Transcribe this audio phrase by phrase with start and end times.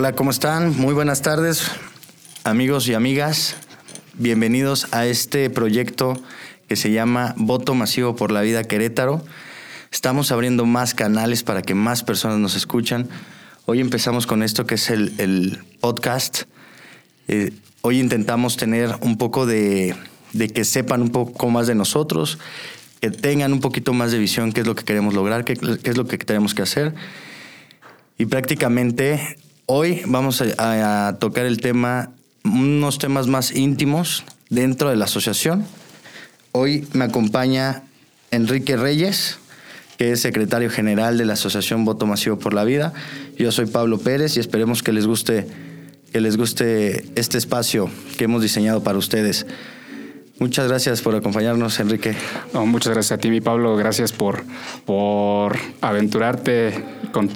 [0.00, 0.74] Hola, ¿cómo están?
[0.78, 1.70] Muy buenas tardes,
[2.44, 3.56] amigos y amigas.
[4.14, 6.18] Bienvenidos a este proyecto
[6.68, 9.22] que se llama Voto Masivo por la Vida Querétaro.
[9.92, 13.10] Estamos abriendo más canales para que más personas nos escuchan.
[13.66, 16.44] Hoy empezamos con esto que es el, podcast.
[17.28, 19.94] Eh, hoy intentamos tener un poco de,
[20.54, 22.38] que sepan un poco más de nosotros,
[23.00, 25.90] que tengan un poquito más de visión, qué es lo que queremos lograr, qué, qué
[25.90, 26.94] es lo que tenemos que hacer.
[28.16, 29.36] Y prácticamente
[29.72, 32.10] Hoy vamos a, tocar el tema,
[32.42, 35.64] unos temas más íntimos dentro de la asociación.
[36.50, 37.84] Hoy me acompaña
[38.32, 39.38] Enrique Reyes,
[39.96, 42.92] que es secretario general de la Asociación Voto Masivo por la Vida.
[43.38, 45.46] Yo soy Pablo Pérez y esperemos que les guste,
[46.12, 49.46] que les guste este espacio que hemos diseñado para ustedes.
[50.40, 52.14] Muchas gracias por acompañarnos, Enrique.
[52.54, 53.76] muchas gracias a ti, mi Pablo.
[53.76, 54.42] Gracias por,
[54.86, 56.82] por aventurarte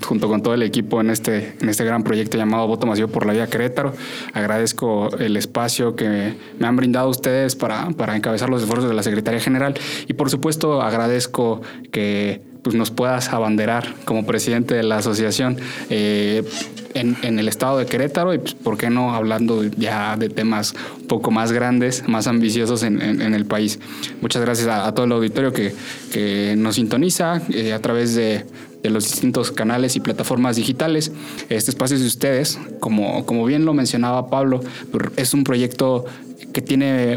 [0.07, 3.27] junto con todo el equipo en este, en este gran proyecto llamado Voto Masivo por
[3.27, 3.93] la Vida Querétaro.
[4.33, 9.03] Agradezco el espacio que me han brindado ustedes para, para encabezar los esfuerzos de la
[9.03, 9.75] Secretaría General
[10.09, 11.61] y, por supuesto, agradezco
[11.93, 15.59] que pues, nos puedas abanderar como presidente de la asociación.
[15.91, 16.43] Eh,
[16.95, 21.07] en, el estado de Querétaro y, pues, ¿por qué no hablando ya de temas un
[21.07, 23.79] poco más grandes, más ambiciosos en, el país?
[24.21, 28.45] Muchas gracias a, todo el auditorio que, nos sintoniza eh, a través de,
[28.83, 31.11] los distintos canales y plataformas digitales.
[31.49, 34.61] Este espacio es de ustedes, como, como bien lo mencionaba Pablo,
[35.17, 36.05] es un proyecto
[36.53, 37.17] que tiene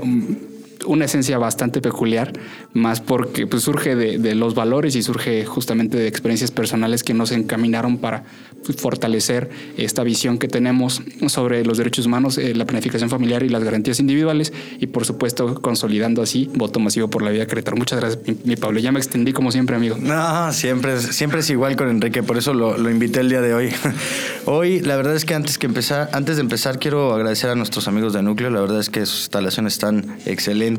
[0.88, 2.34] una esencia bastante peculiar,
[2.74, 7.32] más porque pues, surge de, los valores y surge justamente de experiencias personales que nos
[7.32, 8.24] encaminaron para
[8.66, 13.50] pues, fortalecer esta visión que tenemos sobre los derechos humanos, eh, la planificación familiar y
[13.50, 17.78] las garantías individuales y por supuesto consolidando así voto masivo por la vida Querétaro.
[17.78, 18.80] Muchas gracias, mi, Pablo.
[18.80, 19.98] Ya me extendí como siempre, amigo.
[20.00, 23.54] No, siempre, siempre es igual con Enrique, por eso lo, lo invité el día de
[23.54, 23.70] hoy.
[24.46, 27.88] hoy, la verdad es que antes, que empezar, antes de empezar quiero agradecer a nuestros
[27.88, 30.77] amigos de Núcleo, la verdad es que sus instalaciones están excelentes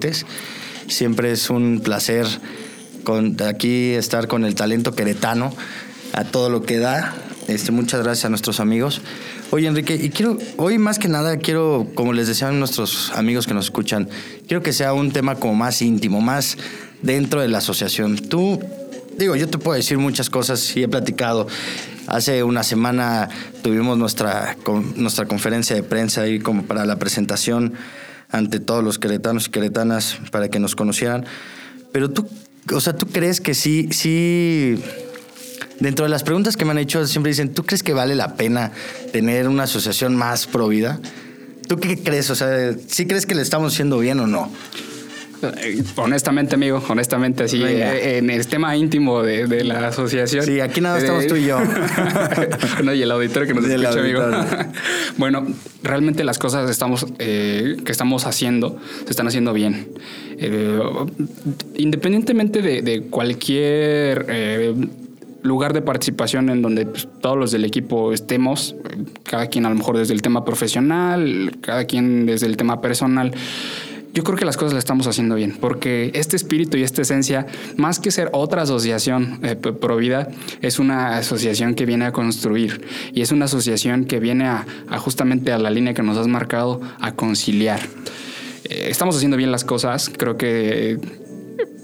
[0.88, 2.26] Siempre es un placer
[3.04, 5.54] con, aquí estar con el talento queretano
[6.12, 7.14] a todo lo que da.
[7.48, 9.00] Este, muchas gracias a nuestros amigos.
[9.50, 13.54] Oye, Enrique, y quiero, hoy más que nada quiero, como les decían nuestros amigos que
[13.54, 14.08] nos escuchan,
[14.46, 16.58] quiero que sea un tema como más íntimo, más
[17.00, 18.18] dentro de la asociación.
[18.18, 18.60] Tú,
[19.16, 21.46] digo, yo te puedo decir muchas cosas y he platicado.
[22.06, 23.30] Hace una semana
[23.62, 24.56] tuvimos nuestra,
[24.96, 27.74] nuestra conferencia de prensa ahí como para la presentación
[28.30, 31.24] ante todos los queretanos y queretanas para que nos conocieran.
[31.92, 32.28] Pero tú,
[32.72, 34.82] o sea, ¿tú crees que sí, sí,
[35.80, 38.36] dentro de las preguntas que me han hecho, siempre dicen, ¿tú crees que vale la
[38.36, 38.72] pena
[39.12, 41.00] tener una asociación más pro vida?
[41.66, 42.30] ¿Tú qué crees?
[42.30, 44.50] O sea, ¿sí crees que le estamos haciendo bien o no?
[45.42, 50.44] Eh, honestamente, amigo, honestamente, así, eh, en el tema íntimo de, la asociación.
[50.44, 51.58] Sí, aquí nada estamos tú y yo.
[52.84, 54.22] no, y el auditorio que nos escucha, amigo.
[55.16, 55.46] bueno,
[55.82, 59.88] realmente las cosas estamos, eh, que estamos haciendo se están haciendo bien.
[61.76, 64.26] independientemente de, cualquier
[65.42, 68.74] lugar de participación en donde pues, todos los del equipo estemos,
[69.22, 73.32] cada quien a lo mejor desde el tema profesional, cada quien desde el tema personal
[74.14, 77.46] yo creo que las cosas las estamos haciendo bien, porque este espíritu y esta esencia,
[77.76, 80.28] más que ser otra asociación eh, pro vida,
[80.60, 84.66] es una asociación que viene a construir y es una asociación que viene a,
[84.98, 87.80] justamente a la línea que nos has marcado, a conciliar.
[88.64, 90.98] Eh, estamos haciendo bien las cosas, creo que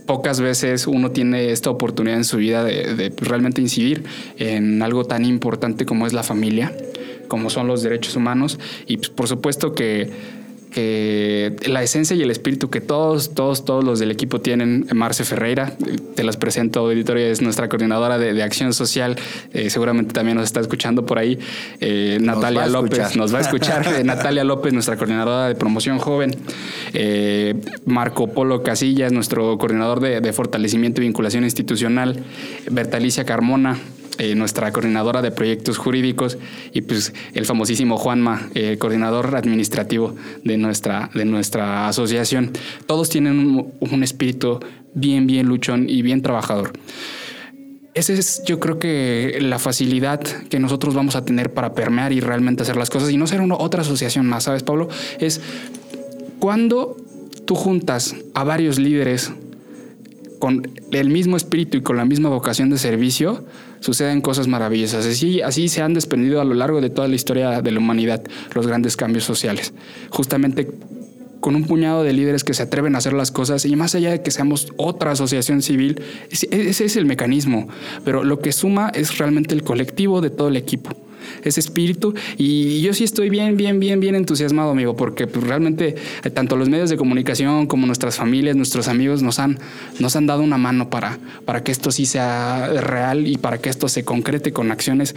[0.06, 4.04] pocas veces uno tiene esta oportunidad en su vida de, de, realmente incidir
[4.38, 6.74] en algo tan importante como es la familia,
[7.28, 10.43] como son los derechos humanos y pues, por supuesto que
[10.74, 14.86] que la esencia y el espíritu que todos, todos, todos los del equipo tienen.
[14.92, 15.72] Marce Ferreira,
[16.16, 19.16] te las presento, auditoria, es nuestra coordinadora de, acción social.
[19.52, 21.38] Eh, seguramente también nos está escuchando por ahí.
[21.80, 23.86] Eh, Natalia López nos va a escuchar.
[23.86, 26.34] Eh, Natalia López, nuestra coordinadora de promoción joven.
[27.84, 32.24] Marco Polo Casillas, nuestro coordinador de, de fortalecimiento y vinculación institucional.
[32.68, 33.78] Bertalicia Carmona,
[34.18, 36.38] eh, nuestra coordinadora de proyectos jurídicos
[36.72, 40.14] y pues el famosísimo Juanma, eh, coordinador administrativo
[40.44, 42.52] de nuestra, de nuestra asociación.
[42.86, 44.60] Todos tienen un, espíritu
[44.94, 46.72] bien, bien luchón y bien trabajador.
[47.94, 52.20] Esa es, yo creo que la facilidad que nosotros vamos a tener para permear y
[52.20, 54.88] realmente hacer las cosas y no ser una, otra asociación más, ¿sabes, Pablo?
[55.18, 55.40] Es
[56.38, 56.96] cuando
[57.44, 59.32] tú juntas a varios líderes
[60.44, 63.46] con el mismo espíritu y con la misma vocación de servicio,
[63.80, 65.06] suceden cosas maravillosas.
[65.06, 68.22] Así, se han desprendido a lo largo de toda la historia de la humanidad
[68.54, 69.72] los grandes cambios sociales.
[70.10, 70.70] Justamente
[71.40, 74.10] con un puñado de líderes que se atreven a hacer las cosas y más allá
[74.10, 77.66] de que seamos otra asociación civil, ese es el mecanismo,
[78.04, 80.90] pero lo que suma es realmente el colectivo de todo el equipo.
[81.42, 82.14] Ese espíritu.
[82.36, 86.56] Y yo sí estoy bien, bien, bien, bien entusiasmado, amigo, porque pues, realmente eh, tanto
[86.56, 89.58] los medios de comunicación como nuestras familias, nuestros amigos nos han,
[89.98, 93.70] nos han dado una mano para, para que esto sí sea real y para que
[93.70, 95.14] esto se concrete con acciones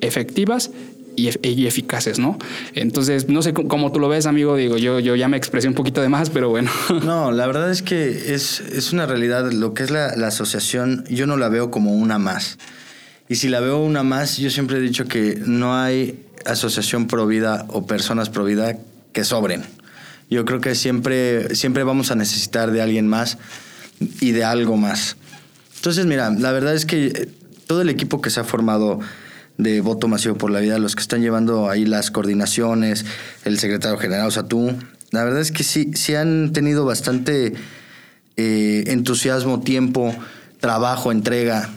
[0.00, 0.70] efectivas
[1.16, 2.38] y, eficaces, ¿no?
[2.74, 5.74] Entonces, no sé cómo tú lo ves, amigo, digo, yo, yo ya me expresé un
[5.74, 6.70] poquito de más, pero bueno.
[7.04, 11.04] No, la verdad es que es, es una realidad, lo que es la, la asociación,
[11.10, 12.58] yo no la veo como una más.
[13.30, 17.28] Y si la veo una más, yo siempre he dicho que no hay asociación pro
[17.28, 18.76] vida o personas pro vida
[19.12, 19.62] que sobren.
[20.28, 23.38] Yo creo que siempre, siempre vamos a necesitar de alguien más
[24.20, 25.16] y de algo más.
[25.76, 27.28] Entonces, mira, la verdad es que
[27.68, 28.98] todo el equipo que se ha formado
[29.58, 33.06] de voto masivo por la vida, los que están llevando ahí las coordinaciones,
[33.44, 34.74] el secretario general, o sea, tú,
[35.12, 37.54] la verdad es que sí, sí han tenido bastante
[38.36, 40.16] eh, entusiasmo, tiempo,
[40.58, 41.70] trabajo, entrega.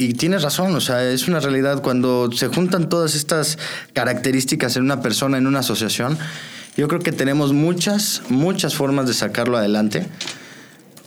[0.00, 3.58] Y tienes razón, o sea, es una realidad cuando se juntan todas estas
[3.94, 6.16] características en una persona, en una asociación,
[6.76, 10.06] yo creo que tenemos muchas, muchas formas de sacarlo adelante.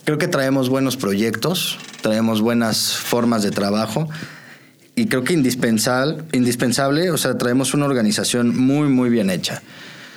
[0.03, 4.09] Creo que traemos buenos proyectos, traemos buenas formas de trabajo
[4.93, 9.61] y creo que indispensable, indispensable, o sea, traemos una organización muy, muy bien hecha.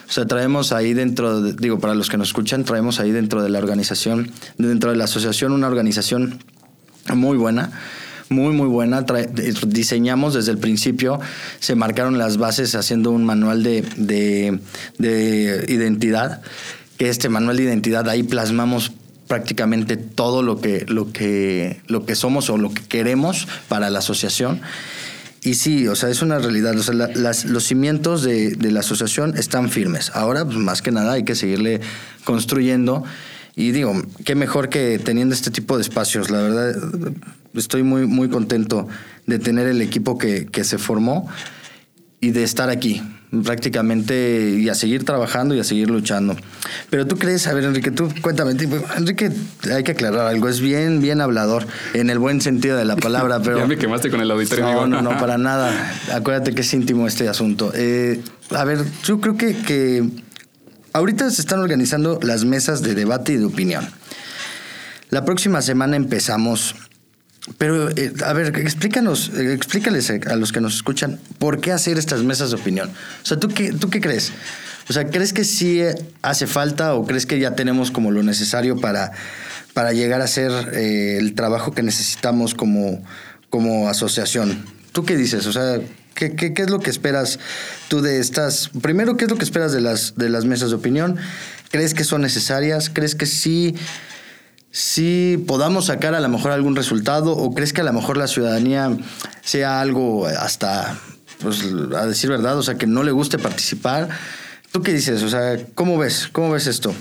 [0.08, 3.50] O sea, traemos ahí dentro, digo, para los que nos escuchan, traemos ahí dentro de
[3.50, 6.42] la organización, dentro de la asociación, una organización
[7.14, 7.70] muy buena,
[8.34, 9.04] muy, muy buena.
[9.66, 11.20] diseñamos desde el principio,
[11.60, 14.58] se marcaron las bases haciendo un manual de, de,
[14.98, 16.42] de identidad,
[16.98, 18.92] que este manual de identidad ahí plasmamos
[19.26, 24.00] prácticamente todo lo que, lo que, lo que somos o lo que queremos para la
[24.00, 24.60] asociación.
[25.42, 26.74] Y sí, o sea, es una realidad.
[26.76, 26.92] O
[27.48, 30.10] los cimientos de, de, la asociación están firmes.
[30.14, 31.80] Ahora, pues, más que nada, hay que seguirle
[32.24, 33.04] construyendo.
[33.54, 33.92] Y digo,
[34.24, 36.30] qué mejor que teniendo este tipo de espacios.
[36.30, 36.74] La verdad,
[37.54, 38.88] estoy muy, muy contento
[39.26, 41.28] de tener el equipo que, que se formó
[42.20, 43.02] y de estar aquí
[43.42, 46.36] prácticamente y a seguir trabajando y a seguir luchando.
[46.90, 48.52] Pero tú crees, a ver Enrique, tú cuéntame,
[48.96, 49.30] Enrique,
[49.72, 53.40] hay que aclarar algo, es bien, bien hablador, en el buen sentido de la palabra,
[53.44, 53.58] pero...
[53.58, 54.64] ya me quemaste con el auditorio.
[54.64, 55.94] No, no, no, para nada.
[56.12, 57.72] Acuérdate que es íntimo este asunto.
[57.74, 60.08] Eh, a ver, yo creo que, que
[60.92, 63.86] ahorita se están organizando las mesas de debate y de opinión.
[65.10, 66.74] La próxima semana empezamos
[67.58, 71.98] pero, eh, a ver, explícanos, eh, explícales a los que nos escuchan por qué hacer
[71.98, 72.88] estas mesas de opinión.
[72.88, 74.32] O sea, ¿tú qué, ¿tú qué crees?
[74.88, 75.80] O sea, ¿crees que sí
[76.22, 79.12] hace falta o crees que ya tenemos como lo necesario para,
[79.74, 83.02] para llegar a hacer eh, el trabajo que necesitamos como,
[83.50, 84.64] como asociación?
[84.92, 85.46] ¿Tú qué dices?
[85.46, 85.80] O sea,
[86.14, 87.38] ¿qué, qué, qué es lo que esperas
[87.88, 88.70] tú de estas?
[88.80, 91.16] Primero, ¿qué es lo que esperas de las, de las mesas de opinión?
[91.70, 92.90] ¿Crees que son necesarias?
[92.90, 93.74] ¿Crees que sí
[94.74, 98.26] si podamos sacar a lo mejor algún resultado o crees que a lo mejor la
[98.26, 98.90] ciudadanía
[99.40, 100.98] sea algo hasta,
[101.40, 101.62] pues,
[101.96, 104.08] a decir verdad, o sea, que no le guste participar?
[104.72, 105.22] ¿Tú qué dices?
[105.22, 106.28] O sea, ¿cómo ves?
[106.32, 106.92] ¿Cómo ves esto?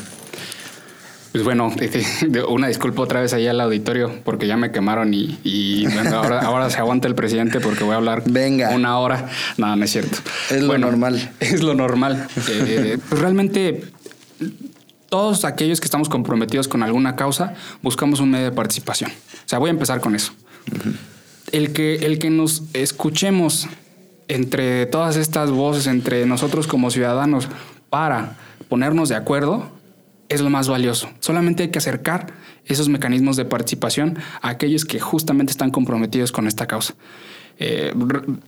[1.31, 1.74] Pues bueno,
[2.48, 7.08] una disculpa otra vez ahí al auditorio porque ya me quemaron y, ahora, se aguanta
[7.08, 8.70] el presidente porque voy a hablar Venga.
[8.70, 9.31] una hora.
[9.58, 10.20] No, no es cierto.
[10.52, 11.32] Es lo normal.
[11.39, 12.27] Es lo normal.
[12.50, 13.84] Eh, pues realmente
[15.13, 17.53] todos aquellos que estamos comprometidos con alguna causa,
[17.84, 19.12] buscamos un medio de participación.
[19.12, 20.34] O sea, voy a empezar con eso.
[21.51, 23.67] el, que, el que nos escuchemos
[24.27, 27.48] entre todas estas voces, entre nosotros como ciudadanos,
[27.91, 28.38] para
[28.70, 29.70] ponernos de acuerdo,
[30.29, 31.10] es lo más valioso.
[31.20, 32.34] Solamente hay que acercar
[32.65, 36.96] esos mecanismos de participación a aquellos que justamente están comprometidos con esta causa.
[37.60, 37.93] Eh,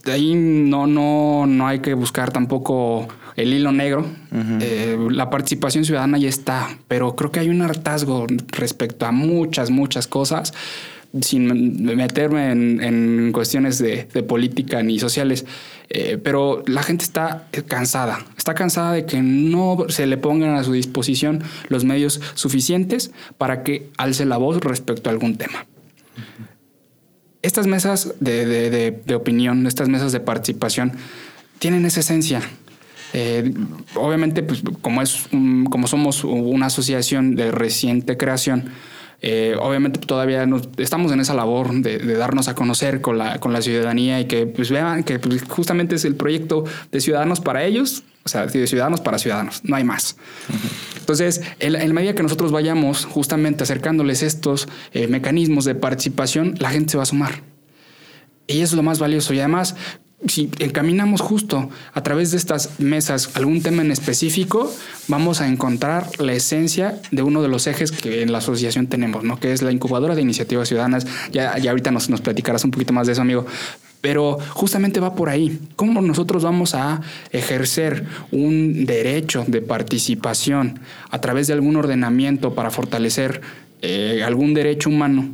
[0.04, 4.06] de ahí no, no, no hay que buscar tampoco el hilo negro.
[4.62, 9.70] Eh, la participación ciudadana ya está, pero creo que hay un hartazgo respecto a muchas,
[9.70, 10.54] muchas cosas
[11.22, 15.46] sin meterme en, cuestiones de, política ni sociales,
[15.90, 20.64] eh, pero la gente está cansada, está cansada de que no se le pongan a
[20.66, 25.66] su disposición los medios suficientes para que alce la voz respecto a algún tema
[27.46, 30.94] estas mesas de, opinión, estas mesas de participación,
[31.60, 32.42] tienen esa esencia.
[33.18, 33.54] Eh,
[33.96, 35.30] obviamente, pues, como, es
[35.70, 38.66] como somos una asociación de reciente creación,
[39.22, 40.46] eh, obviamente todavía
[40.76, 44.48] estamos en esa labor de, darnos a conocer con la, con la ciudadanía y que
[44.48, 48.68] pues, vean que pues, justamente es el proyecto de Ciudadanos para ellos, o sea, de
[48.68, 50.18] Ciudadanos para Ciudadanos, no hay más.
[51.00, 56.92] Entonces, en, medida que nosotros vayamos justamente acercándoles estos eh, mecanismos de participación, la gente
[56.92, 57.44] se va a sumar.
[58.48, 59.34] Y eso es lo más valioso.
[59.34, 59.76] Y además,
[60.28, 64.72] si encaminamos justo a través de estas mesas algún tema en específico,
[65.08, 69.24] vamos a encontrar la esencia de uno de los ejes que en la asociación tenemos,
[69.24, 69.40] ¿no?
[69.40, 71.06] que es la incubadora de iniciativas ciudadanas.
[71.32, 73.46] Ya, ya ahorita nos, nos platicarás un poquito más de eso, amigo.
[74.02, 75.60] Pero justamente va por ahí.
[75.76, 77.02] ¿Cómo nosotros vamos a
[77.32, 80.80] ejercer un derecho de participación
[81.10, 83.42] a través de algún ordenamiento para fortalecer
[83.82, 85.34] eh, algún derecho humano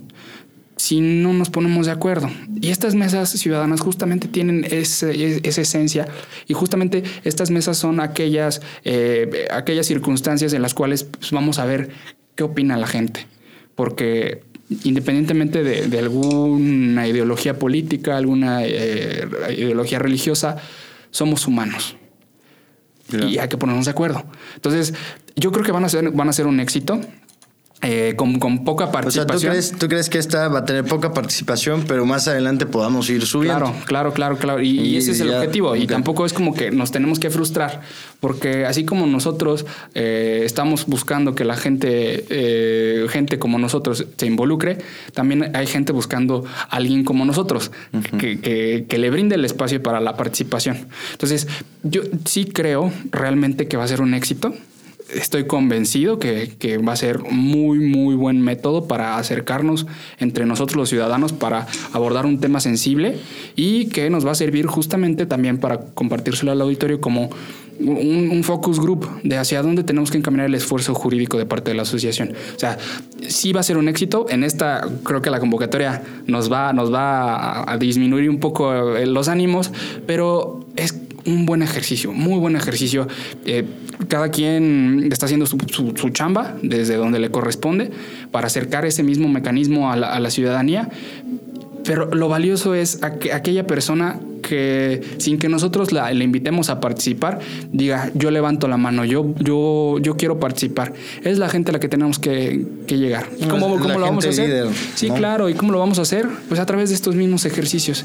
[0.82, 2.28] si no nos ponemos de acuerdo.
[2.60, 6.08] Y estas mesas ciudadanas justamente tienen esa esencia
[6.48, 11.66] y justamente estas mesas son aquellas, eh, aquellas circunstancias en las cuales pues, vamos a
[11.66, 11.92] ver
[12.34, 13.28] qué opina la gente.
[13.76, 14.42] Porque
[14.84, 20.58] independientemente de, alguna ideología política, alguna eh, ideología religiosa,
[21.12, 21.96] somos humanos.
[23.30, 24.24] Y hay que ponernos de acuerdo.
[24.56, 24.96] Entonces,
[25.36, 27.00] yo creo que van a ser, van a ser un éxito.
[27.84, 29.26] Eh, con, poca participación.
[29.26, 32.28] O sea, ¿tú crees, ¿tú crees, que esta va a tener poca participación, pero más
[32.28, 33.58] adelante podamos ir subiendo?
[33.58, 34.62] Claro, claro, claro, claro.
[34.62, 35.76] Y, ese es el objetivo.
[35.76, 37.82] Y tampoco es como que nos tenemos que frustrar,
[38.20, 44.26] porque así como nosotros eh, estamos buscando que la gente, eh, gente como nosotros se
[44.28, 44.78] involucre,
[45.16, 47.72] también hay gente buscando a alguien como nosotros,
[48.20, 50.88] que, que le brinde el espacio para la participación.
[51.14, 51.48] Entonces,
[51.82, 54.54] yo sí creo realmente que va a ser un éxito
[55.14, 59.86] estoy convencido que, va a ser muy, muy buen método para acercarnos
[60.20, 63.18] entre nosotros los ciudadanos para abordar un tema sensible
[63.56, 67.30] y que nos va a servir justamente también para compartírselo al auditorio como
[67.80, 71.76] un, focus group de hacia dónde tenemos que encaminar el esfuerzo jurídico de parte de
[71.76, 72.34] la asociación.
[72.56, 72.78] O sea,
[73.28, 74.26] sí va a ser un éxito.
[74.30, 79.28] En esta creo que la convocatoria nos va, nos va a disminuir un poco los
[79.28, 79.72] ánimos,
[80.06, 80.94] pero es
[81.26, 83.08] un buen ejercicio, muy buen ejercicio.
[83.46, 83.66] Eh,
[84.08, 85.58] cada quien está haciendo su,
[86.12, 87.92] chamba desde donde le corresponde
[88.32, 90.90] para acercar ese mismo mecanismo a la, ciudadanía.
[91.84, 94.20] Pero lo valioso es aquella persona
[94.52, 97.40] que sin que nosotros la, le invitemos a participar,
[97.72, 100.92] diga, yo levanto la mano, yo, yo, yo quiero participar.
[101.24, 103.30] Es la gente a la que tenemos que, llegar.
[103.40, 104.68] ¿Y cómo, cómo lo vamos a hacer?
[104.96, 105.48] sí, claro.
[105.48, 106.28] ¿Y cómo lo vamos a hacer?
[106.50, 108.04] Pues a través de estos mismos ejercicios.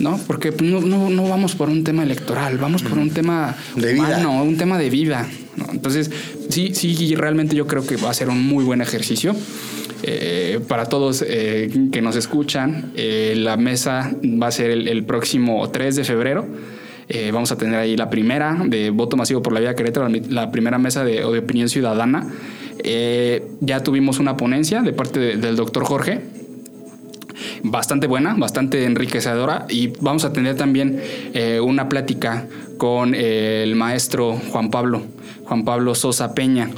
[0.00, 0.18] ¿No?
[0.26, 4.42] Porque no, no, no, vamos por un tema electoral, vamos por un tema de humano,
[4.42, 5.28] un tema de vida.
[5.70, 6.10] Entonces,
[6.48, 9.36] sí, sí, realmente yo creo que va a ser un muy buen ejercicio.
[10.06, 15.70] Eh, para todos eh, que nos escuchan, eh, la mesa va a ser el, próximo
[15.70, 16.46] 3 de febrero.
[17.32, 20.76] vamos a tener ahí la primera de voto masivo por la vía Querétaro, la primera
[20.76, 22.26] mesa de opinión ciudadana.
[23.60, 26.20] ya tuvimos una ponencia de parte del doctor Jorge,
[27.62, 31.00] bastante buena, bastante enriquecedora y vamos a tener también
[31.62, 32.46] una plática
[32.76, 35.02] con el maestro Juan Pablo,
[35.44, 36.68] Juan Pablo Sosa Peña,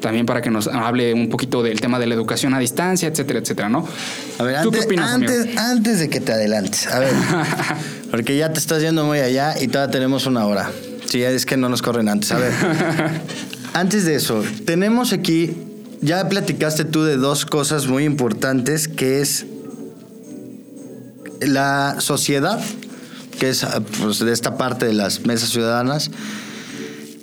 [0.00, 3.40] también para que nos hable un poquito del tema de la educación a distancia, etcétera,
[3.40, 3.86] etcétera, ¿no?
[4.38, 7.12] A ver, ¿Tú antes, qué opinas, antes, antes de que te adelantes, a ver,
[8.10, 10.70] porque ya te estás yendo muy allá y todavía tenemos una hora.
[11.06, 12.32] Sí, es que no nos corren antes.
[12.32, 12.52] A ver,
[13.72, 15.56] antes de eso, tenemos aquí,
[16.00, 19.46] ya platicaste tú de dos cosas muy importantes, que es
[21.40, 22.60] la sociedad,
[23.38, 23.66] que es
[24.00, 26.10] pues, de esta parte de las mesas ciudadanas,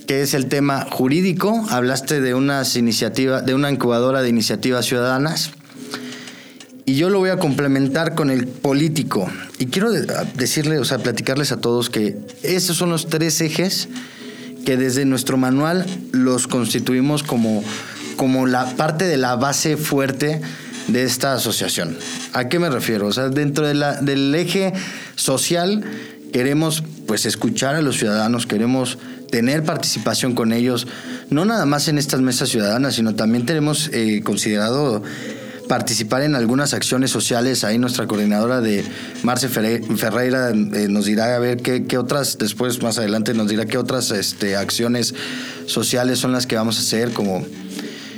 [0.08, 1.66] que es el tema jurídico.
[1.70, 5.52] Hablaste de unas iniciativas, de una incubadora de iniciativas ciudadanas.
[6.86, 9.30] Y yo lo voy a complementar con el político.
[9.58, 13.90] Y quiero decirle, o sea, platicarles a todos que esos son los tres ejes
[14.66, 17.64] que desde nuestro manual los constituimos como,
[18.18, 20.42] como la parte de la base fuerte
[20.88, 21.98] de esta asociación.
[22.34, 23.08] ¿A qué me refiero?
[23.08, 24.74] O sea, dentro de la, del eje
[25.16, 25.84] social
[26.34, 28.98] queremos pues escuchar a los ciudadanos, queremos
[29.29, 30.88] tener participación con ellos,
[31.29, 35.03] no nada más en estas mesas ciudadanas, sino también tenemos eh, considerado
[35.67, 37.63] participar en algunas acciones sociales.
[37.63, 38.84] Ahí nuestra coordinadora de
[39.24, 43.77] Marce Ferreira eh, nos dirá a ver qué, otras, después más adelante nos dirá qué
[43.77, 45.13] otras este, acciones
[45.65, 47.44] sociales son las que vamos a hacer, como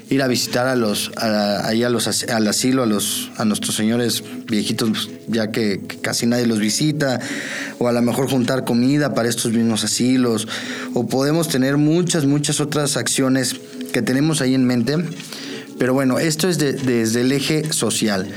[0.09, 4.23] ir a visitar a los, ahí a los, al asilo, a, los, a nuestros señores
[4.47, 7.19] viejitos, pues, ya que, casi nadie los visita,
[7.79, 10.47] o a lo mejor juntar comida para estos mismos asilos,
[10.93, 13.55] o podemos tener muchas, muchas otras acciones
[13.91, 14.97] que tenemos ahí en mente.
[15.77, 18.27] Pero bueno, esto es desde el eje social.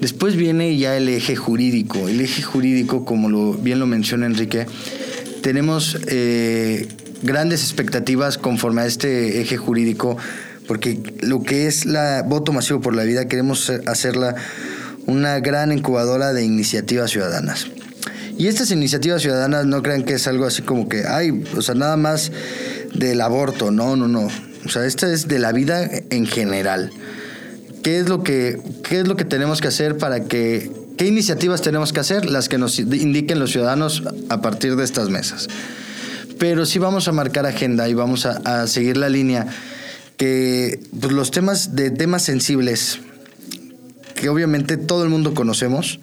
[0.00, 2.08] Después viene ya el eje jurídico.
[2.08, 4.66] El eje jurídico, como lo, bien lo menciona Enrique,
[5.40, 6.88] tenemos eh,
[7.22, 10.18] grandes expectativas conforme a este eje jurídico
[10.66, 14.34] porque lo que es la voto masivo por la vida queremos hacerla
[15.06, 17.66] una gran incubadora de iniciativas ciudadanas.
[18.36, 21.74] Y estas iniciativas ciudadanas no crean que es algo así como que, ay, o sea,
[21.74, 22.32] nada más
[22.94, 24.28] del aborto, no, no, no.
[24.64, 26.90] O sea, esta es de la vida en general.
[27.82, 31.60] ¿Qué es lo que, qué es lo que tenemos que hacer para que, qué iniciativas
[31.60, 32.28] tenemos que hacer?
[32.28, 35.48] Las que nos indiquen los ciudadanos a partir de estas mesas.
[36.38, 39.46] Pero sí vamos a marcar agenda y vamos a, a seguir la línea
[40.16, 43.00] que pues, los temas de temas sensibles,
[44.14, 46.00] que obviamente todo el mundo conocemos,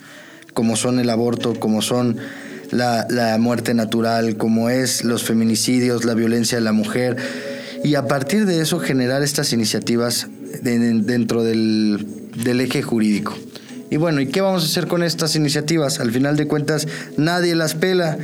[0.54, 2.18] como son el aborto, como son
[2.72, 7.18] la, la muerte natural, como es los feminicidios, la violencia de la mujer,
[7.84, 10.28] y a partir de eso generar estas iniciativas
[10.62, 12.06] dentro del,
[12.44, 13.36] del eje jurídico.
[13.90, 16.00] Y bueno, ¿y qué vamos a hacer con estas iniciativas?
[16.00, 16.88] Al final de cuentas,
[17.18, 18.18] nadie las pela.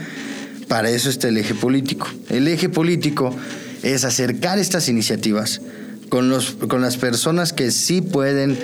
[0.67, 2.07] Para eso está el eje político.
[2.29, 3.35] El eje político
[3.83, 5.61] es acercar estas iniciativas
[6.09, 8.57] con, los, con las personas que sí pueden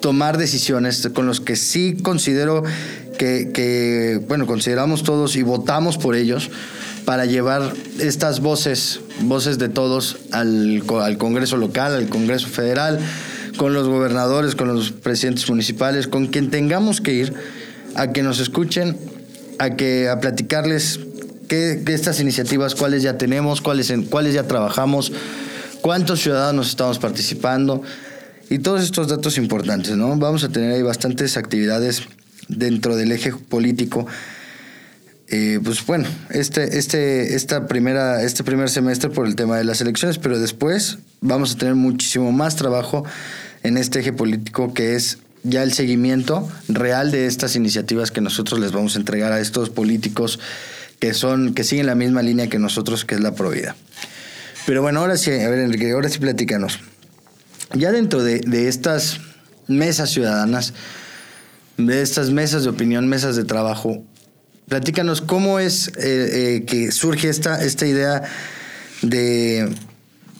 [0.00, 2.62] tomar decisiones, con los que sí considero
[3.18, 6.50] que, que, bueno, consideramos todos y votamos por ellos
[7.04, 13.00] para llevar estas voces, voces de todos al, al Congreso local, al Congreso federal,
[13.56, 17.34] con los gobernadores, con los presidentes municipales, con quien tengamos que ir
[17.94, 18.96] a que nos escuchen,
[19.58, 21.00] a que a platicarles
[21.48, 25.12] qué, estas iniciativas, cuáles ya tenemos, cuáles, cuáles ya trabajamos,
[25.80, 27.82] cuántos ciudadanos estamos participando
[28.50, 30.16] y todos estos datos importantes, ¿no?
[30.16, 32.02] Vamos a tener ahí bastantes actividades
[32.48, 34.06] dentro del eje político.
[35.30, 39.80] Eh, pues bueno, este, este, esta primera, este primer semestre por el tema de las
[39.82, 43.04] elecciones, pero después vamos a tener muchísimo más trabajo
[43.62, 48.58] en este eje político que es ya el seguimiento real de estas iniciativas que nosotros
[48.60, 50.40] les vamos a entregar a estos políticos
[50.98, 53.76] que son que siguen la misma línea que nosotros que es la provida.
[54.66, 56.80] Pero bueno, ahora sí, a ver Enrique, ahora sí platícanos.
[57.74, 59.20] Ya dentro de, estas
[59.66, 60.74] mesas ciudadanas,
[61.76, 64.02] de estas mesas de opinión, mesas de trabajo,
[64.68, 65.92] platícanos cómo es eh,
[66.56, 68.22] eh, que surge esta, esta idea
[69.02, 69.70] de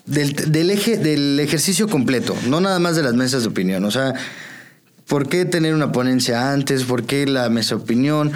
[0.08, 3.84] del, eje, del ejercicio completo, no nada más de las mesas de opinión.
[3.84, 4.14] O sea,
[5.06, 6.84] ¿por qué tener una ponencia antes?
[6.84, 8.32] ¿Por qué la mesa de opinión?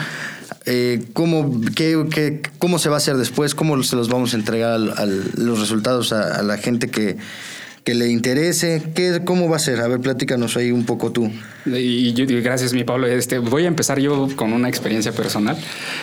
[0.66, 3.54] Eh, ¿cómo, qué, ¿Cómo se va a hacer después?
[3.54, 7.16] ¿Cómo se los vamos a entregar a los resultados a la gente que,
[7.84, 8.82] que le interese?
[8.94, 9.80] ¿Qué, ¿Cómo va a ser?
[9.80, 11.30] A ver, platícanos ahí un poco tú.
[11.66, 13.06] Y yo, gracias, mi Pablo.
[13.06, 15.56] Este, voy a empezar yo con una experiencia personal.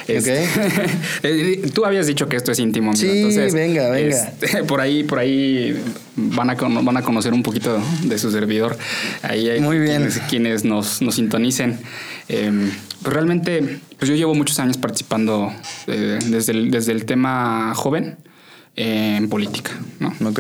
[0.07, 0.43] Este,
[1.23, 2.95] eh, tú habías dicho que esto es íntimo.
[2.95, 4.33] Sí, venga, venga.
[4.41, 5.81] Este, por ahí, por ahí
[6.15, 8.77] van a, van a conocer un poquito de su servidor.
[9.21, 10.09] Ahí hay Muy bien.
[10.29, 11.79] Quienes, nos, nos sintonicen.
[12.27, 15.51] Em, pues realmente, pues yo llevo muchos años participando
[15.87, 18.17] eh, desde, el, desde el tema joven
[18.75, 20.13] en política, ¿no?
[20.27, 20.39] Ok.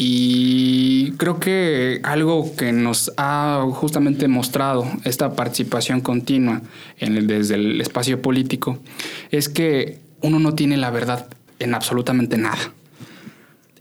[0.00, 6.62] Y creo que algo que nos ha justamente mostrado esta participación continua
[6.98, 8.78] en el, desde el espacio político
[9.32, 11.26] es que uno no tiene la verdad
[11.58, 12.72] en absolutamente nada.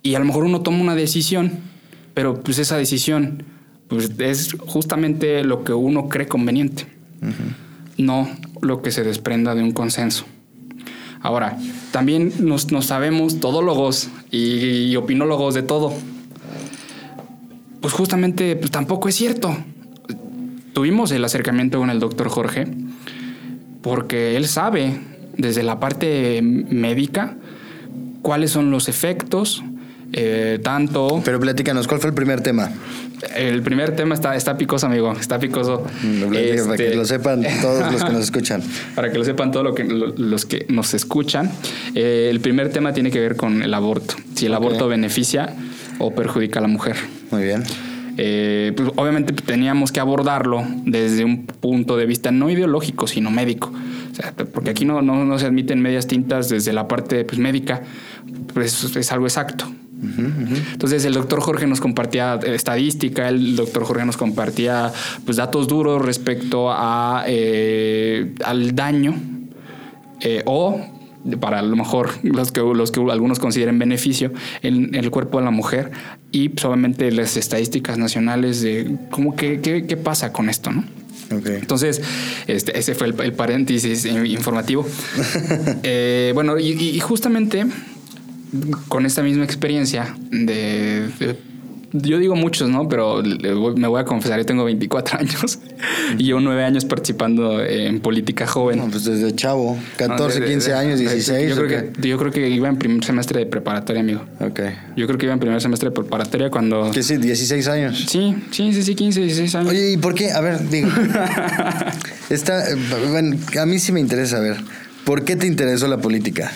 [0.02, 1.52] Y a lo mejor uno toma una decisión,
[2.16, 3.44] pero pues esa decisión
[3.88, 6.88] pues, es justamente lo que uno cree conveniente,
[7.98, 8.28] no
[8.62, 10.26] lo que se desprenda de un consenso.
[11.22, 11.58] Ahora,
[11.92, 15.94] también nos, sabemos todólogos y, opinólogos de todo.
[17.82, 19.56] Pues justamente pues tampoco es cierto.
[20.74, 22.68] Tuvimos el acercamiento con el doctor Jorge
[23.82, 25.00] porque él sabe
[25.38, 27.36] desde la parte médica
[28.22, 29.64] cuáles son los efectos,
[30.14, 31.22] eh, tanto...
[31.24, 32.72] Pero platícanos, ¿cuál fue el primer tema?
[33.36, 35.12] El primer tema está, está picoso, amigo.
[35.14, 35.84] Está picoso.
[35.84, 38.62] para que este, lo sepan todos los que nos escuchan.
[38.96, 41.52] para que lo sepan todos lo que, los que nos escuchan.
[41.96, 44.16] Eh, el primer tema tiene que ver con el aborto.
[44.36, 45.56] Si el aborto beneficia
[46.00, 46.96] o perjudica a la mujer.
[47.32, 47.64] Muy bien.
[48.20, 53.72] Eh, pues obviamente teníamos que abordarlo desde un punto de vista no ideológico, sino médico.
[54.54, 57.84] porque aquí no, no, no, se admiten medias tintas desde la parte pues, médica,
[58.54, 59.72] pues es algo exacto.
[60.00, 64.92] Entonces el doctor Jorge nos compartía estadística, el doctor Jorge nos compartía
[65.26, 69.16] pues, datos duros respecto a, eh, al daño
[70.22, 70.80] eh, o
[71.40, 74.32] para a lo mejor los que, los que algunos consideren beneficio
[74.62, 75.92] en, el cuerpo de la mujer
[76.32, 80.86] y pues, obviamente las estadísticas nacionales de cómo qué, qué, pasa con esto, ¿no?
[81.30, 82.02] Entonces,
[82.46, 84.88] este, ese fue el, paréntesis informativo.
[85.84, 87.66] Eh, bueno, y justamente
[88.88, 91.10] con esta misma experiencia de,
[91.92, 92.88] yo digo muchos, ¿no?
[92.90, 95.60] Pero me voy a confesar, yo tengo 24 años
[96.18, 98.90] y llevo 9 años participando en política joven.
[98.92, 101.50] pues desde chavo, 14, 15 años, 16.
[101.50, 104.22] Yo creo, que, yo creo que iba en primer semestre de preparatoria, amigo.
[104.40, 104.60] Ok.
[104.96, 106.92] Yo creo que iba en primer semestre de preparatoria cuando...
[106.92, 107.18] ¿Qué sí?
[107.18, 108.06] 16 años.
[108.08, 109.70] Sí, sí, sí, sí, 15, 16 años.
[109.70, 110.32] Oye, ¿y por qué?
[110.32, 110.90] A ver, digo.
[112.30, 112.64] está,
[113.10, 114.58] bueno, a mí sí me interesa saber.
[115.06, 116.52] ¿Por qué te interesó la política?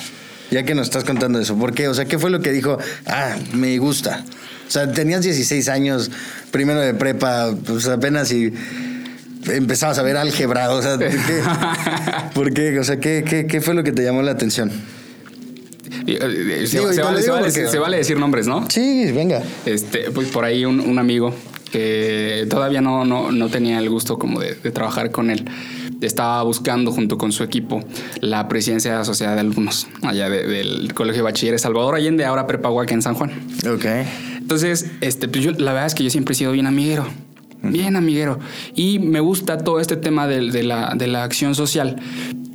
[0.52, 1.88] Ya que nos estás contando eso, ¿por qué?
[1.88, 2.78] O sea, ¿qué fue lo que dijo?
[3.06, 4.26] Ah, me gusta.
[4.68, 6.12] O sea, tenías 16 años,
[6.52, 8.54] primero de prepa, pues apenas y
[9.50, 10.72] empezabas a ver álgebra.
[10.72, 10.98] O sea,
[12.34, 12.80] ¿por qué?
[12.80, 14.72] O sea, ¿qué, fue lo que te llamó la atención?
[16.66, 18.66] Se, vale, decir nombres, ¿no?
[18.70, 19.44] Sí, venga.
[19.66, 21.34] Este, pues por ahí un, amigo
[21.72, 25.46] que todavía no, no, tenía el gusto como de, trabajar con él
[26.02, 27.84] estaba buscando junto con su equipo
[28.20, 32.48] la presidencia de la sociedad de alumnos allá del Colegio de Bachilleres Salvador Allende, ahora
[32.48, 33.32] Prepahuaca en San Juan.
[33.72, 33.86] Ok.
[34.38, 37.06] Entonces, este, pues yo, la verdad es que yo siempre he sido bien amiguero.
[37.64, 38.40] Bien amiguero.
[38.76, 41.98] Y me gusta todo este tema de, la, de la acción social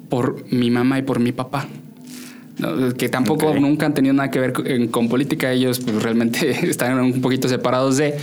[0.09, 1.69] por mi mamá y por mi papá
[2.97, 4.53] que tampoco nunca han tenido nada que ver
[4.91, 8.17] con, política, ellos pues, realmente están un poquito separados de...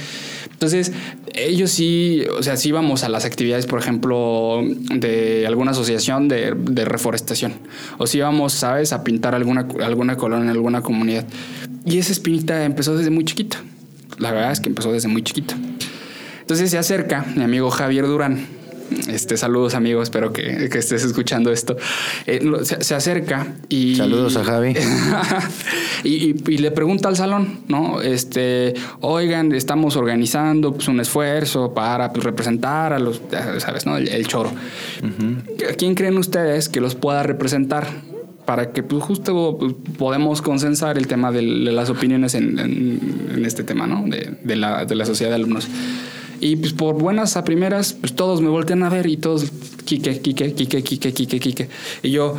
[0.63, 0.93] Entonces,
[1.33, 6.53] ellos sí, o sea, sí íbamos a las actividades, por ejemplo, de alguna asociación de,
[6.85, 7.53] reforestación.
[7.97, 11.25] O sí íbamos, ¿sabes?, a pintar alguna, alguna colonia, alguna comunidad.
[11.85, 13.57] Y esa espinita empezó desde muy chiquita.
[14.19, 15.57] La verdad es que empezó desde muy chiquita.
[16.39, 18.47] Entonces se acerca mi amigo Javier Durán,
[19.07, 21.75] este, saludos amigos, espero que, estés escuchando esto.
[22.25, 23.95] Eh, se, acerca y...
[23.95, 24.73] Saludos a Javi.
[26.03, 28.01] y, le pregunta al salón, ¿no?
[28.01, 33.21] Este, oigan, estamos organizando pues, un esfuerzo para pues, representar a los,
[33.59, 33.85] ¿sabes?
[33.85, 33.97] ¿no?
[33.97, 34.51] El, choro.
[35.69, 37.87] ¿A quién creen ustedes que los pueda representar?
[38.45, 43.87] para que pues, justo pues, podemos consensar el tema de, las opiniones en, este tema,
[43.87, 44.03] ¿no?
[44.05, 45.67] De, la, de la sociedad de alumnos.
[46.43, 49.49] Y pues por buenas a primeras, pues todos me voltean a ver y todos,
[49.85, 51.69] Quique, Quique, Quique, Quique, Quique, Quique.
[52.01, 52.37] Y yo,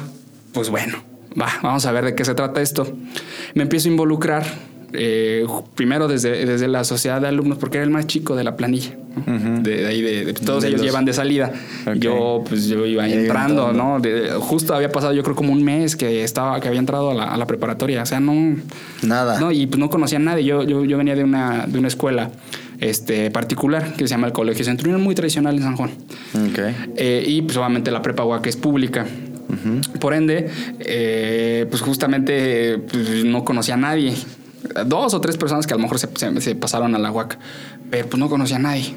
[0.53, 0.99] pues bueno,
[1.40, 2.87] va, vamos a ver de qué se trata esto.
[3.55, 4.45] Me empiezo a involucrar,
[4.93, 8.59] eh, primero desde, desde la sociedad de alumnos, porque era el más chico de la
[8.59, 8.95] planilla.
[9.62, 11.55] de, ahí, de, todos ellos llevan de salida.
[11.97, 14.03] Yo, pues yo iba entrando, ¿no?
[14.38, 17.25] justo había pasado, yo creo, como un mes que estaba, que había entrado a la,
[17.25, 18.03] a la preparatoria.
[18.03, 18.55] O sea, no.
[19.01, 19.40] Nada.
[19.40, 20.45] No, y pues no conocía a nadie.
[20.45, 22.31] Yo, yo, yo venía de una, de una escuela
[22.85, 25.90] este, particular que se llama el Colegio Centurión, muy tradicional en San Juan.
[26.97, 29.07] Eh, y pues obviamente la prepa que es pública.
[30.01, 34.14] Por ende, eh, pues justamente pues, no conocía a nadie.
[34.87, 37.38] Dos o tres personas que a lo mejor se, pasaron a la UAC,
[37.90, 38.94] pero pues no conocía a nadie.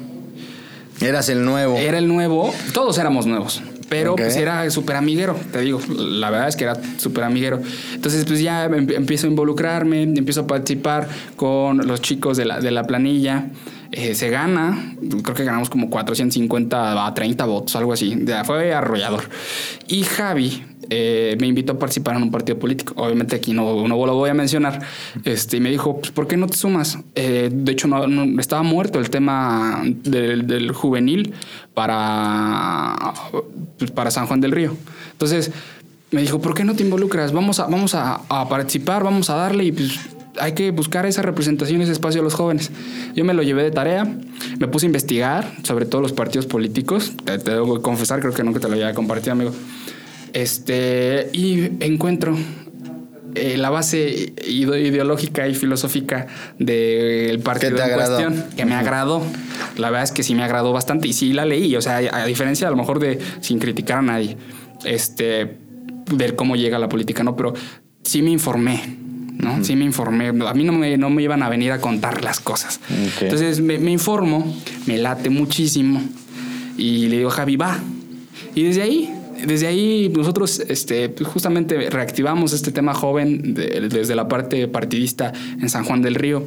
[1.00, 1.76] Eras el nuevo.
[1.76, 2.52] Era el nuevo.
[2.74, 3.62] Todos éramos nuevos.
[3.88, 7.60] Pero pues era súper amiguero, te digo, la verdad es que era súper amiguero.
[7.94, 12.70] Entonces pues ya empiezo a involucrarme, empiezo a participar con los chicos de la, de
[12.70, 13.46] la planilla.
[13.90, 18.24] Eh, se gana, creo que ganamos como 450 a 30 votos, algo así.
[18.44, 19.24] Fue arrollador.
[19.86, 22.94] Y Javi eh, me invitó a participar en un partido político.
[22.96, 24.80] Obviamente aquí no, no lo voy a mencionar.
[25.24, 26.98] Este, y me dijo, pues, ¿por qué no te sumas?
[27.14, 31.34] Eh, de hecho, no, estaba muerto el tema del, juvenil
[31.72, 33.14] para,
[33.78, 34.76] pues, para San Juan del Río.
[35.12, 35.50] Entonces,
[36.10, 37.32] me dijo, ¿por qué no te involucras?
[37.32, 39.98] Vamos a, vamos a, a participar, vamos a darle y pues
[40.40, 42.70] hay que buscar esa representación, ese espacio a los jóvenes.
[43.14, 44.04] Yo me lo llevé de tarea,
[44.58, 47.12] me puse a investigar sobre todos los partidos políticos.
[47.24, 49.52] Te, debo confesar, creo que nunca te lo había compartido, amigo.
[50.32, 52.36] Este, y encuentro
[53.34, 56.26] eh, la base ideológica y filosófica
[56.58, 59.22] del partido en cuestión, que me agradó.
[59.76, 61.76] La verdad es que sí me agradó bastante y sí la leí.
[61.76, 64.36] O sea, a, diferencia a lo mejor de sin criticar a nadie,
[64.84, 65.58] este,
[66.12, 67.36] ver cómo llega la política, ¿no?
[67.36, 67.54] Pero
[68.02, 69.07] sí me informé
[69.48, 69.64] ¿no?
[69.64, 70.28] Sí me informé.
[70.28, 72.80] A mí no me, no me iban a venir a contar las cosas.
[73.20, 74.54] Entonces me, informo,
[74.86, 76.02] me late muchísimo
[76.76, 77.78] y le digo, Javi, va.
[78.54, 79.14] Y desde ahí,
[79.46, 85.84] desde ahí nosotros este, justamente reactivamos este tema joven desde la parte partidista en San
[85.84, 86.44] Juan del Río.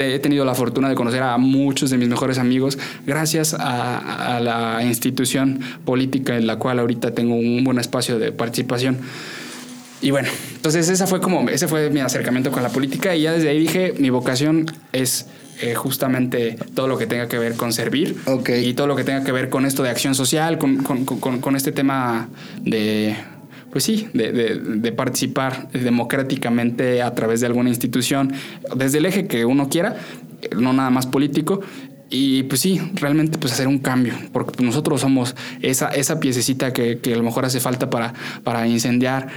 [0.00, 4.40] He tenido la fortuna de conocer a muchos de mis mejores amigos gracias a, a
[4.40, 8.98] la institución política en la cual ahorita tengo un buen espacio de participación.
[10.00, 13.32] Y bueno, entonces esa fue como, ese fue mi acercamiento con la política y ya
[13.32, 15.26] desde ahí dije, mi vocación es
[15.60, 18.16] eh, justamente todo lo que tenga que ver con servir
[18.48, 21.40] y todo lo que tenga que ver con esto de acción social, con, con, con,
[21.40, 22.28] con este tema
[22.62, 23.16] de,
[23.72, 28.32] pues sí, de, de, de, participar democráticamente a través de alguna institución,
[28.76, 29.96] desde el eje que uno quiera,
[30.56, 31.60] no nada más político,
[32.10, 37.00] y pues sí, realmente pues hacer un cambio, porque nosotros somos esa, esa piececita que,
[37.00, 39.28] que a lo mejor hace falta para, para incendiar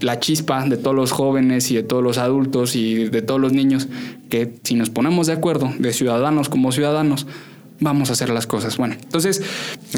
[0.00, 3.52] la chispa de todos los jóvenes y de todos los adultos y de todos los
[3.52, 3.88] niños,
[4.28, 7.26] que si nos ponemos de acuerdo, de ciudadanos como ciudadanos,
[7.80, 8.76] vamos a hacer las cosas.
[8.76, 9.42] Bueno, entonces...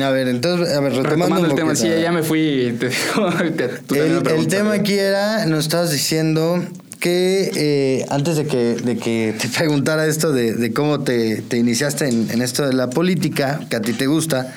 [0.01, 2.77] A ver, entonces, a ver, retomando, el tema, sí, ya me fui.
[2.79, 2.91] Te,
[4.35, 6.63] el, tema aquí era, nos estabas diciendo
[7.01, 12.43] que eh, antes de que, de que te preguntara esto de, cómo te, iniciaste en,
[12.43, 14.55] esto de la política, que a ti te gusta,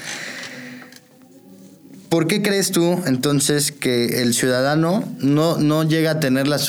[2.10, 6.60] ¿por qué crees tú entonces que el ciudadano no, no llega a tener la...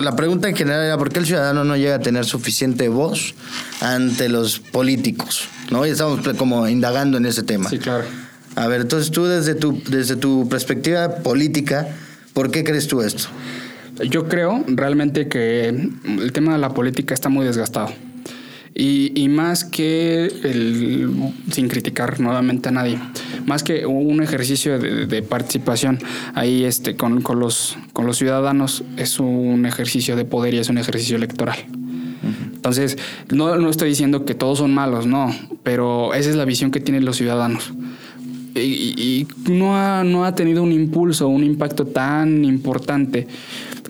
[0.00, 3.34] La pregunta en general era, ¿por qué el ciudadano no llega a tener suficiente voz
[3.80, 5.48] ante los políticos?
[5.70, 5.86] ¿no?
[5.86, 7.70] Y estamos como indagando en ese tema.
[7.70, 8.04] Sí, claro.
[8.56, 11.88] A ver, entonces tú desde tu, desde tu perspectiva política,
[12.34, 13.28] ¿por qué crees tú esto?
[14.02, 17.90] Yo creo realmente que el tema de la política está muy desgastado.
[18.76, 20.28] Y, más que
[21.52, 22.98] sin criticar nuevamente a nadie,
[23.46, 26.00] más que un ejercicio de, participación
[26.34, 30.70] ahí este, con, con, los, con los ciudadanos, es un ejercicio de poder y es
[30.70, 31.56] un ejercicio electoral.
[32.52, 32.98] Entonces,
[33.30, 36.80] no, no estoy diciendo que todos son malos, no, pero esa es la visión que
[36.80, 37.72] tienen los ciudadanos.
[38.56, 43.28] Y, no, ha, no ha tenido un impulso, un impacto tan importante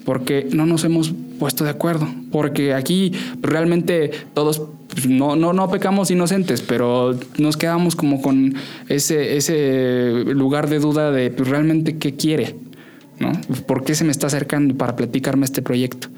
[0.05, 2.09] porque no nos hemos puesto de acuerdo.
[2.31, 8.55] Porque aquí realmente todos pues, no, no, no pecamos inocentes, pero nos quedamos como con
[8.89, 12.57] ese, ese lugar de duda de pues, realmente qué quiere,
[13.19, 13.33] ¿no?
[13.67, 16.09] ¿Por qué se me está acercando para platicarme este proyecto?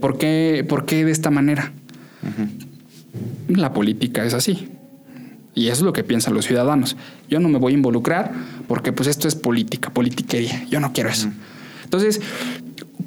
[0.00, 1.72] ¿Por qué, por qué de esta manera?
[3.48, 4.68] La política es así.
[5.54, 6.96] Y eso es lo que piensan los ciudadanos.
[7.28, 8.32] Yo no me voy a involucrar
[8.68, 10.64] porque pues esto es política, politiquería.
[10.70, 11.30] Yo no quiero eso.
[11.82, 12.20] Entonces,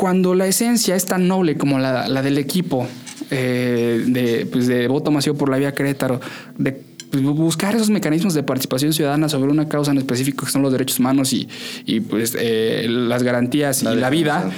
[0.02, 2.88] cuando la esencia es tan noble como la, del equipo
[3.30, 6.20] eh, de, pues de voto masivo por la vía Querétaro,
[6.58, 6.72] de
[7.12, 10.72] pues, buscar esos mecanismos de participación ciudadana sobre una causa en específico que son los
[10.72, 14.50] derechos humanos y, pues eh, las garantías y la vida,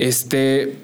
[0.00, 0.74] este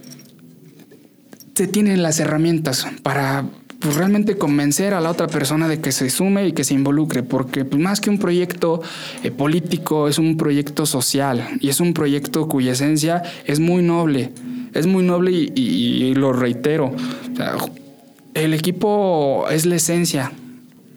[1.57, 3.45] se tienen las herramientas para
[3.85, 7.23] pues realmente convencer a la otra persona de que se sume y que se involucre,
[7.23, 8.81] porque pues, más que un proyecto
[9.23, 14.33] eh, político, es un proyecto social y es un proyecto cuya esencia es muy noble,
[14.73, 16.92] es muy noble y, lo reitero,
[18.33, 20.33] el equipo es la esencia.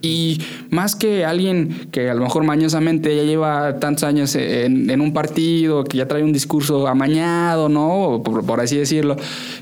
[0.01, 5.11] Y más que alguien que a lo mejor mañosamente ya lleva tantos años en, un
[5.11, 8.23] partido, que ya trae un discurso amañado, ¿no?
[8.23, 9.17] por así decirlo,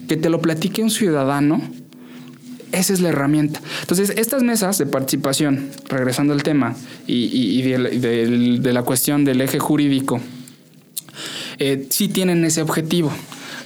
[0.08, 1.62] que te lo platique un ciudadano,
[2.72, 3.62] esa es la herramienta.
[3.82, 6.76] Entonces, estas mesas de participación, regresando al tema,
[7.08, 10.20] y, de, la cuestión del eje jurídico,
[11.58, 13.12] eh, sí tienen ese objetivo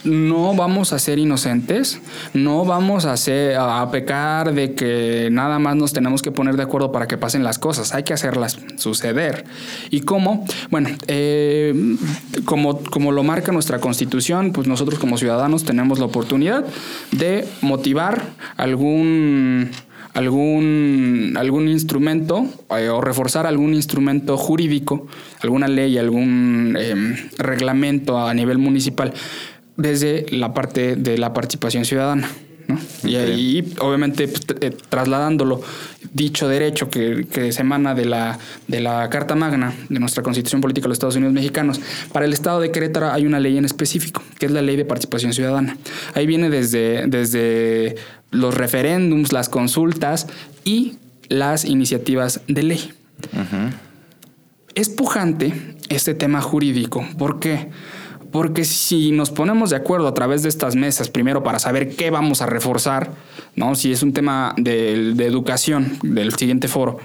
[0.04, 2.02] no vamos a ser inocentes,
[2.34, 6.92] no vamos a, a pecar de que nada más nos tenemos que poner de acuerdo
[6.92, 9.46] para que pasen las cosas, hay que hacerlas suceder.
[9.90, 10.46] ¿Y cómo?
[10.70, 11.74] Bueno, eh,
[12.46, 16.66] como, lo marca nuestra constitución, pues nosotros como ciudadanos tenemos la oportunidad
[17.12, 18.24] de motivar
[18.58, 19.70] algún
[20.14, 25.08] algún, algún instrumento eh, o reforzar algún instrumento jurídico,
[25.42, 29.14] alguna ley, algún em, reglamento a nivel municipal
[29.80, 32.30] desde la parte de la participación ciudadana.
[33.04, 35.62] Y ahí, obviamente, pues, eh, trasladándolo,
[36.14, 38.38] dicho derecho que, se emana de la,
[38.68, 42.34] de la Carta Magna de nuestra Constitución Política de los Estados Unidos Mexicanos, para el
[42.34, 45.78] Estado de Querétaro hay una ley en específico, que es la Ley de Participación Ciudadana.
[46.14, 47.96] Ahí viene desde, desde
[48.30, 50.28] los referéndums, las consultas
[50.64, 52.92] y las iniciativas de ley.
[54.76, 55.54] Es pujante
[55.90, 57.04] este tema jurídico.
[57.18, 57.56] ¿Por qué?
[57.58, 57.70] Porque
[58.64, 62.42] si nos ponemos de acuerdo a través de estas mesas, primero para saber qué vamos
[62.42, 63.12] a reforzar,
[63.56, 63.76] ¿no?
[63.76, 67.00] Si es un tema de, educación del siguiente foro,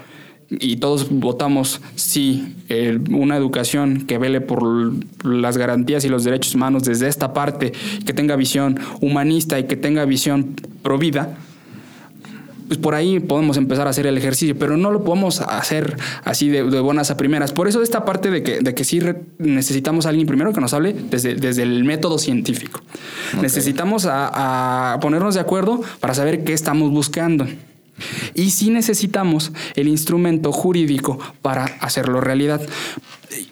[0.49, 2.55] y todos votamos sí
[3.09, 4.93] una educación que vele por
[5.25, 7.73] las garantías y los derechos humanos desde esta parte,
[8.05, 11.37] que tenga visión humanista y que tenga visión pro vida,
[12.67, 16.49] pues por ahí podemos empezar a hacer el ejercicio, pero no lo podemos hacer así
[16.49, 17.51] de, buenas a primeras.
[17.51, 18.99] Por eso esta parte de que, de que sí
[19.37, 22.81] necesitamos a alguien primero que nos hable desde, desde el método científico.
[23.41, 27.45] Necesitamos a, ponernos de acuerdo para saber qué estamos buscando.
[28.33, 32.61] Y sí necesitamos el instrumento jurídico para hacerlo realidad.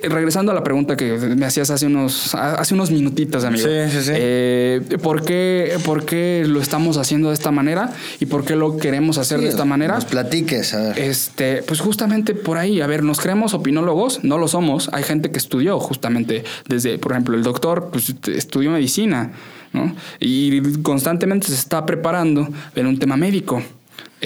[0.02, 3.68] Regresando a la pregunta que me hacías hace unos, hace unos minutitos, amigo.
[3.68, 4.12] Sí, sí, sí.
[4.14, 9.40] Eh, ¿por, qué, lo estamos haciendo de esta manera y por qué lo queremos hacer
[9.40, 9.96] de esta manera?
[9.96, 11.00] Nos platiques, a ver.
[11.00, 14.24] Este, pues justamente por ahí, a ver, ¿nos creemos opinólogos?
[14.24, 14.90] No lo somos.
[14.94, 19.32] Hay gente que estudió justamente desde, por ejemplo, el doctor pues, estudió medicina,
[19.74, 19.96] ¿no?
[20.20, 23.64] Y constantemente se está preparando en un tema médico.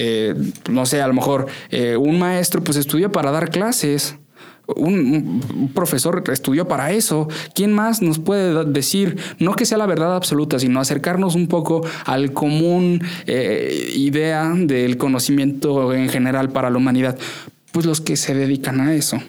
[0.00, 0.34] Eh,
[0.70, 4.14] no sé, a lo mejor eh, un maestro pues estudió para dar clases.
[4.76, 7.28] Un, profesor estudió para eso.
[7.54, 11.86] ¿Quién más nos puede decir, no que sea la verdad absoluta, sino acercarnos un poco
[12.04, 17.18] al común eh, idea del conocimiento en general para la humanidad?
[17.72, 19.20] Pues los que se dedican a eso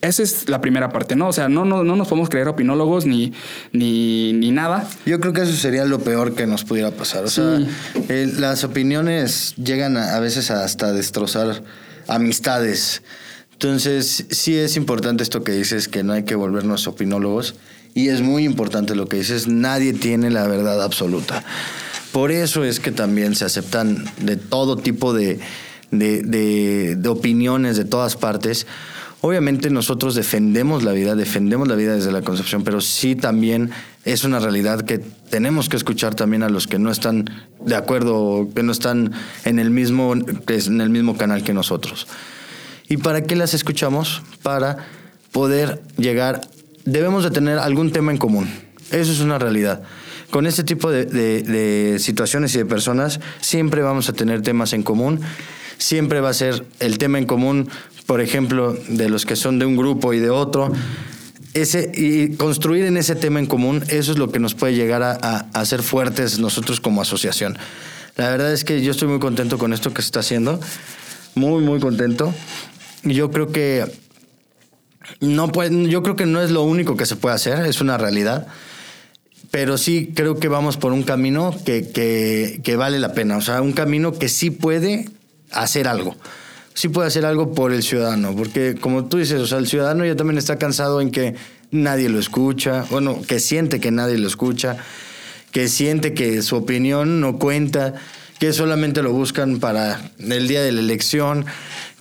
[0.00, 1.28] esa es la primera parte, ¿no?
[1.28, 3.32] O sea, no, no, no nos podemos creer opinólogos ni,
[3.72, 4.88] ni, ni, nada.
[5.06, 7.24] Yo creo que eso sería lo peor que nos pudiera pasar.
[7.24, 7.60] O sea,
[8.08, 11.62] las opiniones llegan a, veces hasta destrozar
[12.06, 13.02] amistades.
[13.58, 17.56] Entonces, sí es importante esto que dices, que no hay que volvernos opinólogos.
[17.94, 21.44] Y es muy importante lo que dices, nadie tiene la verdad absoluta.
[22.12, 25.40] Por eso es que también se aceptan de todo tipo de,
[25.90, 28.66] de, de opiniones de todas partes
[29.20, 33.70] Obviamente nosotros defendemos la vida, defendemos la vida desde la concepción, pero sí también
[34.04, 37.28] es una realidad que tenemos que escuchar también a los que no están
[37.64, 39.12] de acuerdo, que no están
[39.44, 42.06] en el mismo, en el mismo canal que nosotros.
[42.88, 44.22] ¿Y para qué las escuchamos?
[44.42, 44.86] Para
[45.32, 46.40] poder llegar,
[46.84, 48.48] debemos de tener algún tema en común.
[48.90, 49.82] Eso es una realidad.
[50.30, 54.82] Con este tipo de, de situaciones y de personas siempre vamos a tener temas en
[54.82, 55.20] común.
[55.78, 57.68] Siempre va a ser el tema en común,
[58.06, 60.72] por ejemplo, de los que son de un grupo y de otro
[61.54, 65.02] ese, y construir en ese tema en común, eso es lo que nos puede llegar
[65.02, 65.12] a,
[65.52, 67.58] a, ser fuertes nosotros como asociación.
[68.16, 70.60] La verdad es que yo estoy muy contento con esto que se está haciendo,
[71.34, 72.34] muy, muy contento.
[73.08, 73.84] Yo creo que
[75.20, 77.98] no puede, yo creo que no es lo único que se puede hacer, es una
[77.98, 78.46] realidad.
[79.50, 83.40] Pero sí creo que vamos por un camino que, que, que vale la pena, o
[83.40, 85.08] sea, un camino que sí puede
[85.50, 86.16] hacer algo
[86.78, 90.04] sí puede hacer algo por el ciudadano, porque como tú dices, o sea, el ciudadano
[90.04, 91.34] ya también está cansado en que
[91.72, 94.76] nadie lo escucha, bueno, que siente que nadie lo escucha,
[95.50, 97.94] que siente que su opinión no cuenta,
[98.38, 101.46] que solamente lo buscan para el día de la elección,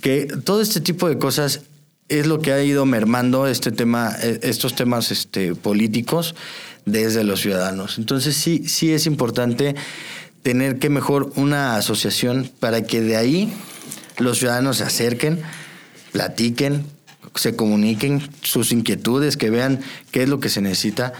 [0.01, 1.61] que todo este tipo de cosas
[2.09, 6.35] es lo que ha ido mermando este tema, e, estos temas este, políticos
[6.85, 7.97] desde los ciudadanos.
[7.97, 9.75] Entonces sí, sí es importante
[10.43, 13.53] tener que mejor una asociación para que de ahí
[14.17, 15.41] los ciudadanos se acerquen,
[16.13, 16.85] platiquen,
[17.35, 19.81] se comuniquen sus inquietudes, que vean
[20.11, 21.13] qué es lo que se necesita,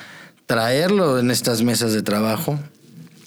[0.46, 2.58] traerlo en estas mesas de trabajo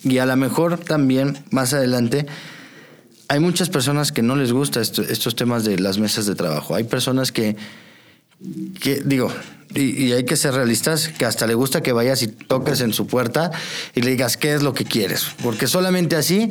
[0.02, 2.26] y a lo mejor también más adelante
[3.30, 6.74] hay muchas personas que no les gusta estos temas de las mesas de trabajo.
[6.74, 7.54] Hay personas que,
[8.80, 9.32] que digo,
[9.72, 13.06] y, hay que ser realistas, que hasta le gusta que vayas y toques en su
[13.06, 13.52] puerta
[13.94, 16.50] y le digas qué es lo que quieres, porque solamente así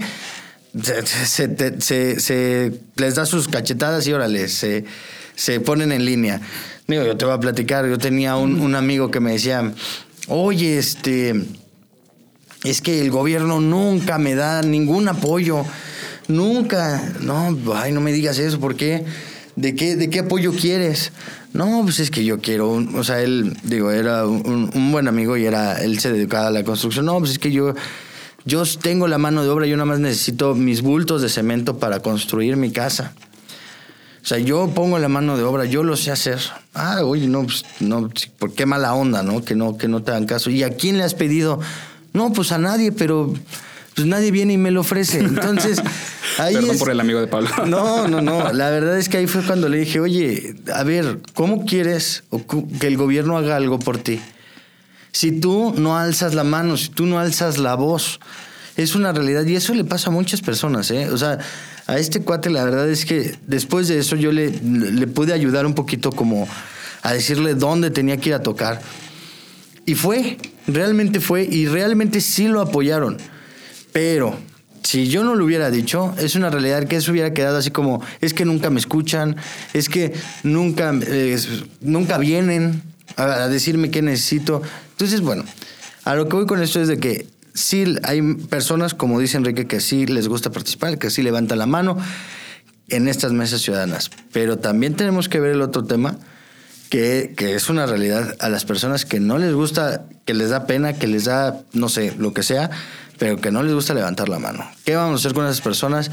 [1.25, 4.85] se, se, les da sus cachetadas y órale, se,
[5.35, 6.39] se ponen en línea.
[6.87, 9.73] Digo, yo te voy a platicar, yo tenía un, un amigo que me decía,
[10.29, 11.43] oye, este,
[12.63, 15.65] es que el gobierno nunca me da ningún apoyo,
[16.29, 19.03] nunca, no, ay, no me digas eso, ¿por qué?
[19.55, 21.11] ¿De qué, de qué apoyo quieres?
[21.51, 25.45] No, pues es que yo quiero, o sea, él, digo, era un, buen amigo y
[25.45, 27.73] era, él se dedicaba a la construcción, no, pues es que yo
[28.45, 31.99] yo tengo la mano de obra, yo nada más necesito mis bultos de cemento para
[31.99, 33.13] construir mi casa.
[34.23, 36.39] O sea, yo pongo la mano de obra, yo lo sé hacer.
[36.73, 39.43] Ah, oye, no, pues, no, ¿por qué mala onda, no?
[39.43, 40.49] Que no, que no te hagan caso.
[40.49, 41.59] ¿Y a quién le has pedido?
[42.13, 43.33] No, pues a nadie, pero
[43.99, 45.19] pues nadie viene y me lo ofrece.
[45.19, 45.81] Entonces,
[46.37, 47.49] ahí Perdón por el amigo de Pablo.
[47.65, 48.53] No, no, no.
[48.53, 52.23] La verdad es que ahí fue cuando le dije, oye, a ver, ¿cómo quieres
[52.79, 54.21] que el gobierno haga algo por ti?
[55.11, 58.21] Si tú no alzas la mano, si tú no alzas la voz,
[58.77, 61.09] es una realidad y eso le pasa a muchas personas, ¿eh?
[61.09, 61.37] O sea,
[61.85, 65.65] a este cuate la verdad es que después de eso yo le, le pude ayudar
[65.65, 66.47] un poquito como
[67.01, 68.79] a decirle dónde tenía que ir a tocar.
[69.85, 73.17] Y fue, realmente fue y realmente sí lo apoyaron.
[73.91, 74.37] Pero
[74.83, 78.01] si yo no lo hubiera dicho, es una realidad que eso hubiera quedado así como,
[78.21, 79.35] es que nunca me escuchan,
[79.73, 80.93] es que nunca,
[81.81, 82.81] nunca vienen
[83.15, 84.61] a, decirme qué necesito.
[84.91, 85.43] Entonces, bueno,
[86.05, 89.67] a lo que voy con esto es de que sí hay personas, como dice Enrique,
[89.67, 91.97] que sí les gusta participar, que sí levantan la mano
[92.87, 94.09] en estas mesas ciudadanas.
[94.31, 96.17] Pero también tenemos que ver el otro tema,
[96.89, 100.65] que, que, es una realidad a las personas que no les gusta, que les da
[100.65, 102.71] pena, que les da, no sé, lo que sea,
[103.19, 104.67] pero que no les gusta levantar la mano.
[104.85, 106.09] ¿Qué vamos a hacer con esas personas?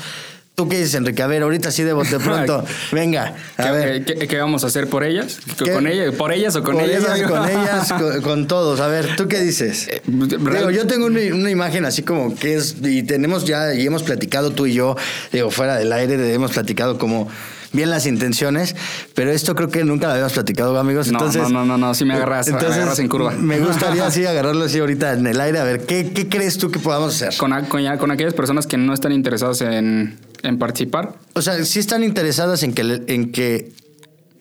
[0.56, 1.22] ¿Tú qué dices, Enrique?
[1.22, 2.64] A ver, ahorita sí de bote pronto.
[2.92, 4.04] Venga, a ¿Qué, ver.
[4.04, 5.38] ¿qué, vamos a hacer por ellas?
[5.58, 6.14] ¿Con ellas?
[6.14, 7.04] ¿Por ellas o con ellas?
[7.04, 7.92] con ellas,
[8.22, 8.80] con, todos.
[8.80, 9.86] A ver, ¿tú qué dices?
[9.88, 13.86] Eh, digo, yo tengo una, una, imagen así como que es, y tenemos ya, y
[13.86, 14.96] hemos platicado tú y yo,
[15.30, 17.28] digo, fuera del aire, hemos platicado como
[17.72, 18.74] bien las intenciones,
[19.14, 21.08] pero esto creo que nunca lo habíamos platicado, amigos.
[21.08, 23.32] Entonces, no, no, no, no, sí me agarras, entonces, me agarras en curva.
[23.32, 26.70] Me gustaría así agarrarlo así ahorita en el aire, a ver, ¿qué, qué crees tú
[26.70, 27.36] que podamos hacer?
[27.36, 31.14] Con, con, con aquellas personas que no están interesadas en, en, participar.
[31.34, 33.72] O sea, sí están interesadas en que, en que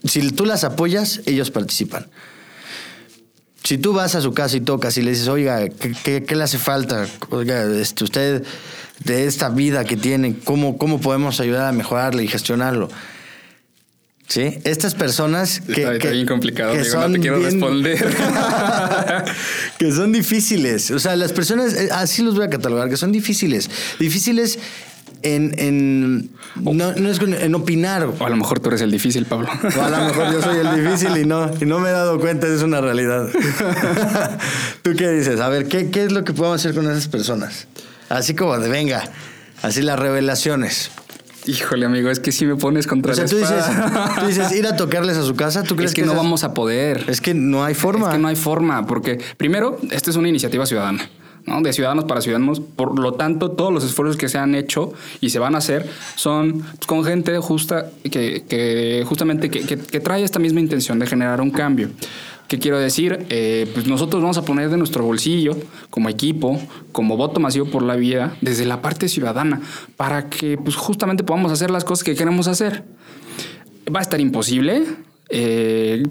[0.03, 2.07] si tú las apoyas, ellos participan.
[3.63, 6.43] Si tú vas a su casa y tocas y le dices, oiga, ¿qué, qué, le
[6.43, 7.07] hace falta?
[7.31, 8.43] Oiga, este, usted
[9.03, 12.89] de esta vida que tiene, ¿cómo, ¿cómo podemos ayudar a mejorarle y gestionarlo?
[14.27, 15.83] Sí, estas personas que.
[15.83, 18.03] Está, bien complicado, que son no te quiero responder.
[19.77, 20.89] que son difíciles.
[20.91, 23.69] O sea, las personas, eh, así los voy a catalogar, que son difíciles.
[23.99, 24.57] Difíciles
[25.21, 28.03] en, en no, es en opinar.
[28.19, 29.47] O a lo mejor tú eres el difícil, Pablo.
[29.77, 32.19] O a lo mejor yo soy el difícil y no, y no me he dado
[32.19, 33.27] cuenta, es una realidad.
[34.81, 35.39] ¿Tú qué dices?
[35.39, 37.67] A ver, ¿qué, ¿qué es lo que podemos hacer con esas personas?
[38.09, 39.03] Así como de venga,
[39.61, 40.91] así las revelaciones.
[41.47, 43.65] Híjole, amigo, es que si me pones contra o sea, tú dices,
[44.19, 46.53] tú dices, ir a tocarles a su casa, ¿tú crees es que, no vamos a
[46.53, 47.03] poder?
[47.07, 48.07] Es que no hay forma.
[48.07, 51.07] Es que no hay forma, porque primero, esta es una iniciativa ciudadana.
[51.45, 51.61] ¿no?
[51.61, 52.59] de ciudadanos para ciudadanos.
[52.59, 55.87] Por lo tanto, todos los esfuerzos que se han hecho y se van a hacer
[56.15, 60.99] son pues, con gente justa que, que justamente que, que, que, trae esta misma intención
[60.99, 61.89] de generar un cambio.
[62.47, 63.25] ¿Qué quiero decir?
[63.29, 65.57] Eh, pues nosotros vamos a poner de nuestro bolsillo,
[65.89, 69.61] como equipo, como voto masivo por la vida, desde la parte ciudadana,
[69.97, 72.83] para que pues, justamente podamos hacer las cosas que queremos hacer.
[73.93, 74.83] Va a estar imposible,
[75.29, 76.03] eh,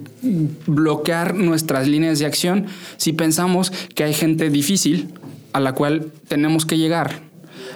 [0.67, 2.67] bloquear nuestras líneas de acción
[2.97, 5.15] si pensamos que hay gente difícil
[5.53, 7.21] a la cual tenemos que llegar.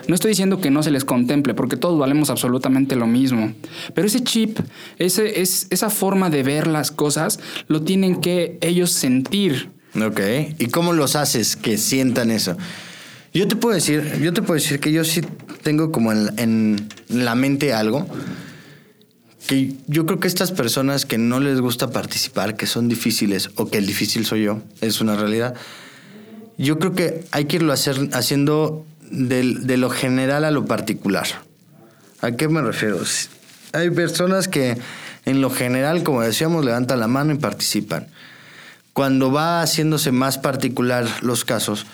[0.08, 3.52] No estoy diciendo que no se les contemple, porque todos valemos absolutamente lo mismo.
[3.94, 4.58] Pero ese chip,
[4.98, 7.38] ese, es, esa forma de ver las cosas,
[7.68, 9.70] lo tienen que ellos sentir.
[9.94, 10.20] Ok.
[10.58, 12.56] ¿Y cómo los haces que sientan eso?
[13.34, 15.20] Yo te puedo decir, yo te puedo decir que yo sí
[15.62, 18.06] tengo como en, la mente algo
[19.46, 23.70] que yo creo que estas personas que no les gusta participar, que son difíciles o
[23.70, 25.54] que el difícil soy yo, es una realidad.
[26.56, 31.26] Yo creo que hay que irlo haciendo de, lo general a lo particular.
[32.20, 33.00] ¿A qué me refiero?
[33.72, 34.76] Hay personas que
[35.24, 38.08] en lo general, como decíamos, levantan la mano y participan.
[38.92, 41.86] Cuando va haciéndose más particular los casos,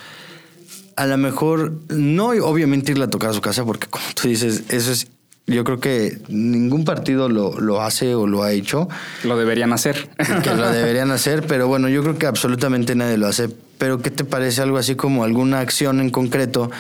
[0.97, 4.65] a lo mejor no obviamente irle a tocar a su casa, porque como tú dices,
[4.69, 5.09] eso es,
[5.47, 8.89] yo creo que ningún partido lo, lo hace o lo ha hecho.
[9.25, 10.09] Lo deberían hacer.
[10.43, 14.11] Que lo deberían hacer, pero bueno, yo creo que absolutamente nadie lo hace pero ¿qué
[14.11, 16.71] te parece algo así como alguna acción en concreto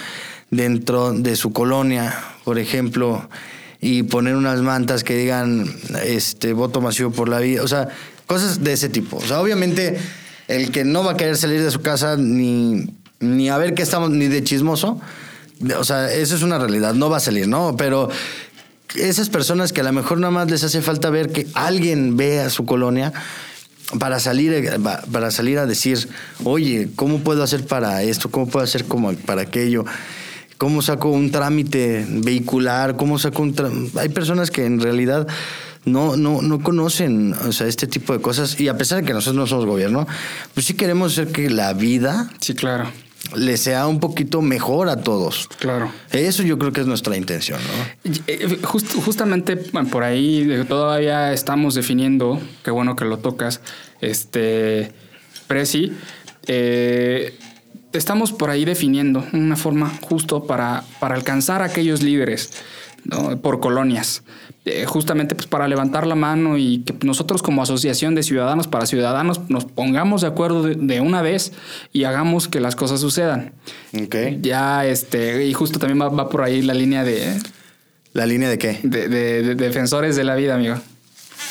[0.51, 2.14] dentro de su colonia,
[2.45, 3.28] por ejemplo,
[3.80, 5.66] y poner unas mantas que digan
[6.05, 7.88] este voto masivo por la vida, o sea,
[8.26, 9.16] cosas de ese tipo.
[9.16, 9.99] O sea, obviamente
[10.49, 12.86] el que no va a querer salir de su casa ni
[13.20, 15.01] ni a ver qué estamos ni de chismoso,
[15.78, 17.76] o sea, eso es una realidad, no va a salir, ¿no?
[17.76, 18.09] Pero
[18.95, 22.51] esas personas que a lo mejor nada más les hace falta ver que alguien vea
[22.51, 23.12] su colonia
[23.99, 24.78] para salir, eh,
[25.12, 26.09] para salir a decir,
[26.43, 28.30] oye, ¿cómo puedo hacer para esto?
[28.30, 29.85] ¿Cómo puedo hacer como para aquello?
[30.59, 32.97] ¿Cómo saco un trámite vehicular?
[32.97, 35.26] ¿Cómo saco un Hay personas que en realidad
[35.85, 39.12] no, no, no conocen o sea, este tipo de cosas y a pesar de que
[39.12, 40.07] nosotros no somos gobierno,
[40.55, 42.30] pues sí queremos hacer que la vida...
[42.41, 43.03] Sí, claro
[43.37, 45.49] le sea un poquito mejor a todos.
[45.59, 45.91] Claro.
[46.12, 48.12] Eso yo creo que es nuestra intención, ¿no?
[48.27, 53.61] Eh, justamente por ahí todavía estamos definiendo, qué bueno que lo tocas,
[54.01, 54.93] este,
[55.47, 55.93] Prezi,
[56.47, 57.37] eh,
[57.93, 62.51] estamos por ahí definiendo una forma justo para, para alcanzar a aquellos líderes
[63.43, 64.22] por colonias.
[64.66, 68.86] Eh, justamente pues, para levantar la mano y que nosotros como asociación de ciudadanos para
[68.86, 71.52] ciudadanos nos pongamos de acuerdo de, una vez
[71.92, 73.52] y hagamos que las cosas sucedan.
[74.06, 74.38] Okay.
[74.40, 77.38] Ya, este, y justo también va, por ahí la línea de...
[78.14, 78.80] ¿La línea de qué?
[78.82, 80.76] de defensores de la vida, amigo.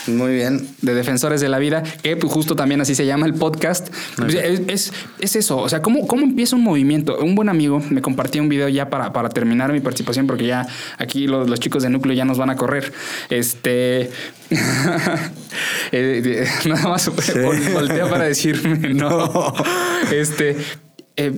[0.08, 0.68] Muy bien.
[0.82, 3.94] De Defensores de la Vida, que pues, justo también así se llama el podcast.
[4.18, 7.18] Pues, es, es, eso, o sea, ¿cómo, ¿cómo empieza un movimiento?
[7.20, 10.68] Un buen amigo me compartió un video ya para, para terminar mi participación, porque ya
[10.98, 12.92] aquí los, los chicos de núcleo ya nos van a correr.
[13.30, 14.12] Este.
[15.92, 17.12] Eh, nada más
[17.74, 19.54] voltea para decirme, no.
[20.12, 20.58] Este.
[21.16, 21.34] Eh,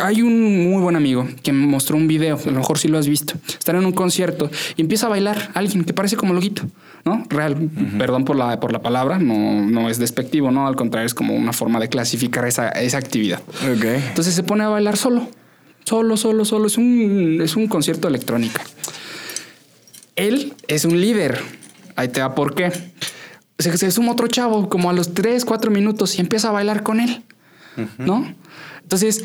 [0.00, 2.98] hay un muy buen amigo que me mostró un video, a lo mejor sí lo
[2.98, 3.34] has visto.
[3.48, 6.62] Estar en un concierto y empieza a bailar alguien que parece como loquito,
[7.04, 7.24] ¿no?
[7.28, 7.56] Real,
[7.98, 10.66] perdón por la, por la palabra, no, no es despectivo, ¿no?
[10.66, 13.40] Al contrario, es como una forma de clasificar esa, esa actividad.
[14.08, 15.28] Entonces se pone a bailar solo,
[15.84, 16.66] solo, solo, solo.
[16.66, 18.60] Es un, es un concierto electrónico.
[20.16, 21.40] Él es un líder.
[21.96, 22.72] Ahí te va por qué.
[23.58, 26.82] Se, se suma otro chavo como a los 3, 4 minutos y empieza a bailar
[26.82, 27.24] con él,
[27.98, 28.26] ¿no?
[28.88, 29.22] Entonces,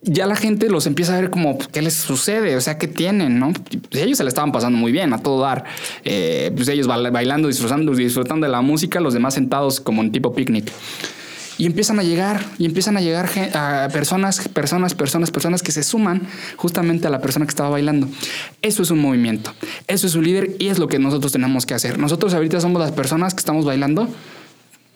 [0.00, 2.56] ya la gente los empieza a ver como, pues, ¿qué les sucede?
[2.56, 3.38] O sea, ¿qué tienen?
[3.38, 3.52] ¿no?
[3.90, 5.64] Pues ellos se le estaban pasando muy bien, a todo dar.
[6.02, 10.34] Eh, pues ellos bailando, disfrutando, disfrutando de la música, los demás sentados como en tipo
[10.34, 10.72] picnic.
[11.58, 15.82] Y empiezan a llegar, y empiezan a llegar a personas, personas, personas, personas que se
[15.82, 16.22] suman
[16.56, 18.08] justamente a la persona que estaba bailando.
[18.62, 19.52] Eso es un movimiento,
[19.88, 21.98] eso es un líder y es lo que nosotros tenemos que hacer.
[21.98, 24.08] Nosotros ahorita somos las personas que estamos bailando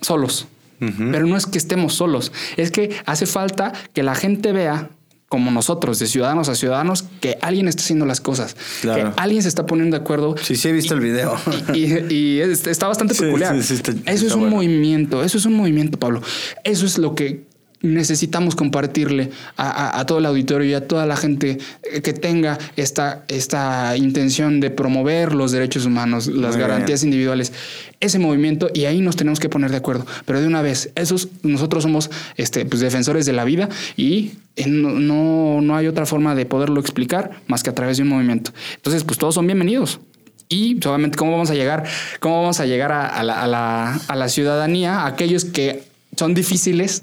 [0.01, 4.91] solos pero no es que estemos solos, es que hace falta que la gente vea
[5.29, 9.49] como nosotros, de ciudadanos a ciudadanos, que alguien está haciendo las cosas, que alguien se
[9.49, 10.37] está poniendo de acuerdo.
[10.41, 11.37] Sí, sí, he visto el video.
[11.74, 13.57] Y, está bastante peculiar.
[13.57, 13.74] eso
[14.05, 16.22] es un movimiento, eso es un movimiento, Pablo.
[16.62, 17.45] Eso es lo que
[17.87, 21.59] necesitamos compartirle a, todo el auditorio y a toda la gente
[22.03, 27.53] que tenga esta, esta intención de promover los derechos humanos, las garantías individuales,
[28.01, 30.07] ese movimiento y ahí nos tenemos que poner de acuerdo.
[30.24, 34.32] Pero de una vez, esos, nosotros somos este, pues, defensores de la vida y
[34.66, 38.53] no, no hay otra forma de poderlo explicar más que a través de un movimiento.
[38.76, 40.01] Entonces, pues todos son bienvenidos.
[40.49, 41.84] Y solamente cómo vamos a llegar,
[42.20, 45.82] cómo vamos a llegar a, la, a, la, a la ciudadanía, aquellos que
[46.16, 47.03] son difíciles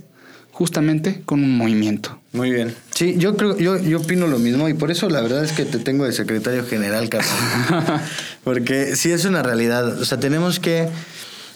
[0.54, 2.20] justamente con un movimiento.
[2.32, 2.74] Muy bien.
[2.94, 5.66] Sí, yo creo, yo, yo opino lo mismo y por eso la verdad es que
[5.66, 7.34] te tengo de secretario general, Carlos.
[8.44, 10.00] Porque sí es una realidad.
[10.00, 10.88] O sea, tenemos que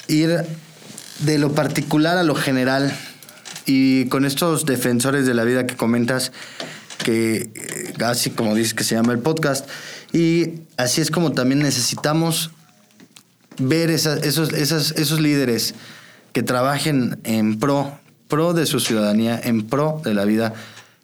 [0.07, 0.43] ir
[1.19, 2.91] de lo particular a lo general.
[3.67, 6.31] Y con estos defensores de la vida que comentas,
[7.03, 9.69] que eh, así como dices que se llama el podcast,
[10.11, 12.51] y así es como también necesitamos
[13.59, 15.75] ver esos, esos, esos líderes
[16.31, 20.53] que trabajen en pro, pro de su ciudadanía, en pro de la vida,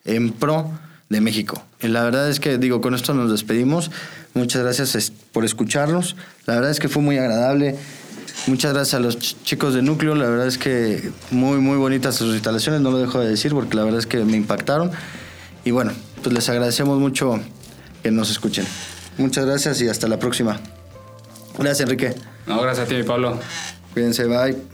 [0.05, 0.69] en pro
[1.09, 1.63] de México.
[1.81, 3.91] Y la verdad es que, digo, con esto nos despedimos.
[4.33, 6.15] Muchas gracias por escucharnos.
[6.45, 7.75] La verdad es que fue muy agradable.
[8.47, 10.15] Muchas gracias a los chicos de Núcleo.
[10.15, 12.81] La verdad es que muy, muy bonitas sus instalaciones.
[12.81, 14.91] No lo dejo de decir porque la verdad es que me impactaron.
[15.63, 17.39] Y bueno, pues les agradecemos mucho
[18.01, 18.65] que nos escuchen.
[19.17, 20.59] Muchas gracias y hasta la próxima.
[21.57, 22.15] Gracias, Enrique.
[22.47, 23.39] No, gracias a ti, Pablo.
[23.93, 24.72] Cuídense, bye.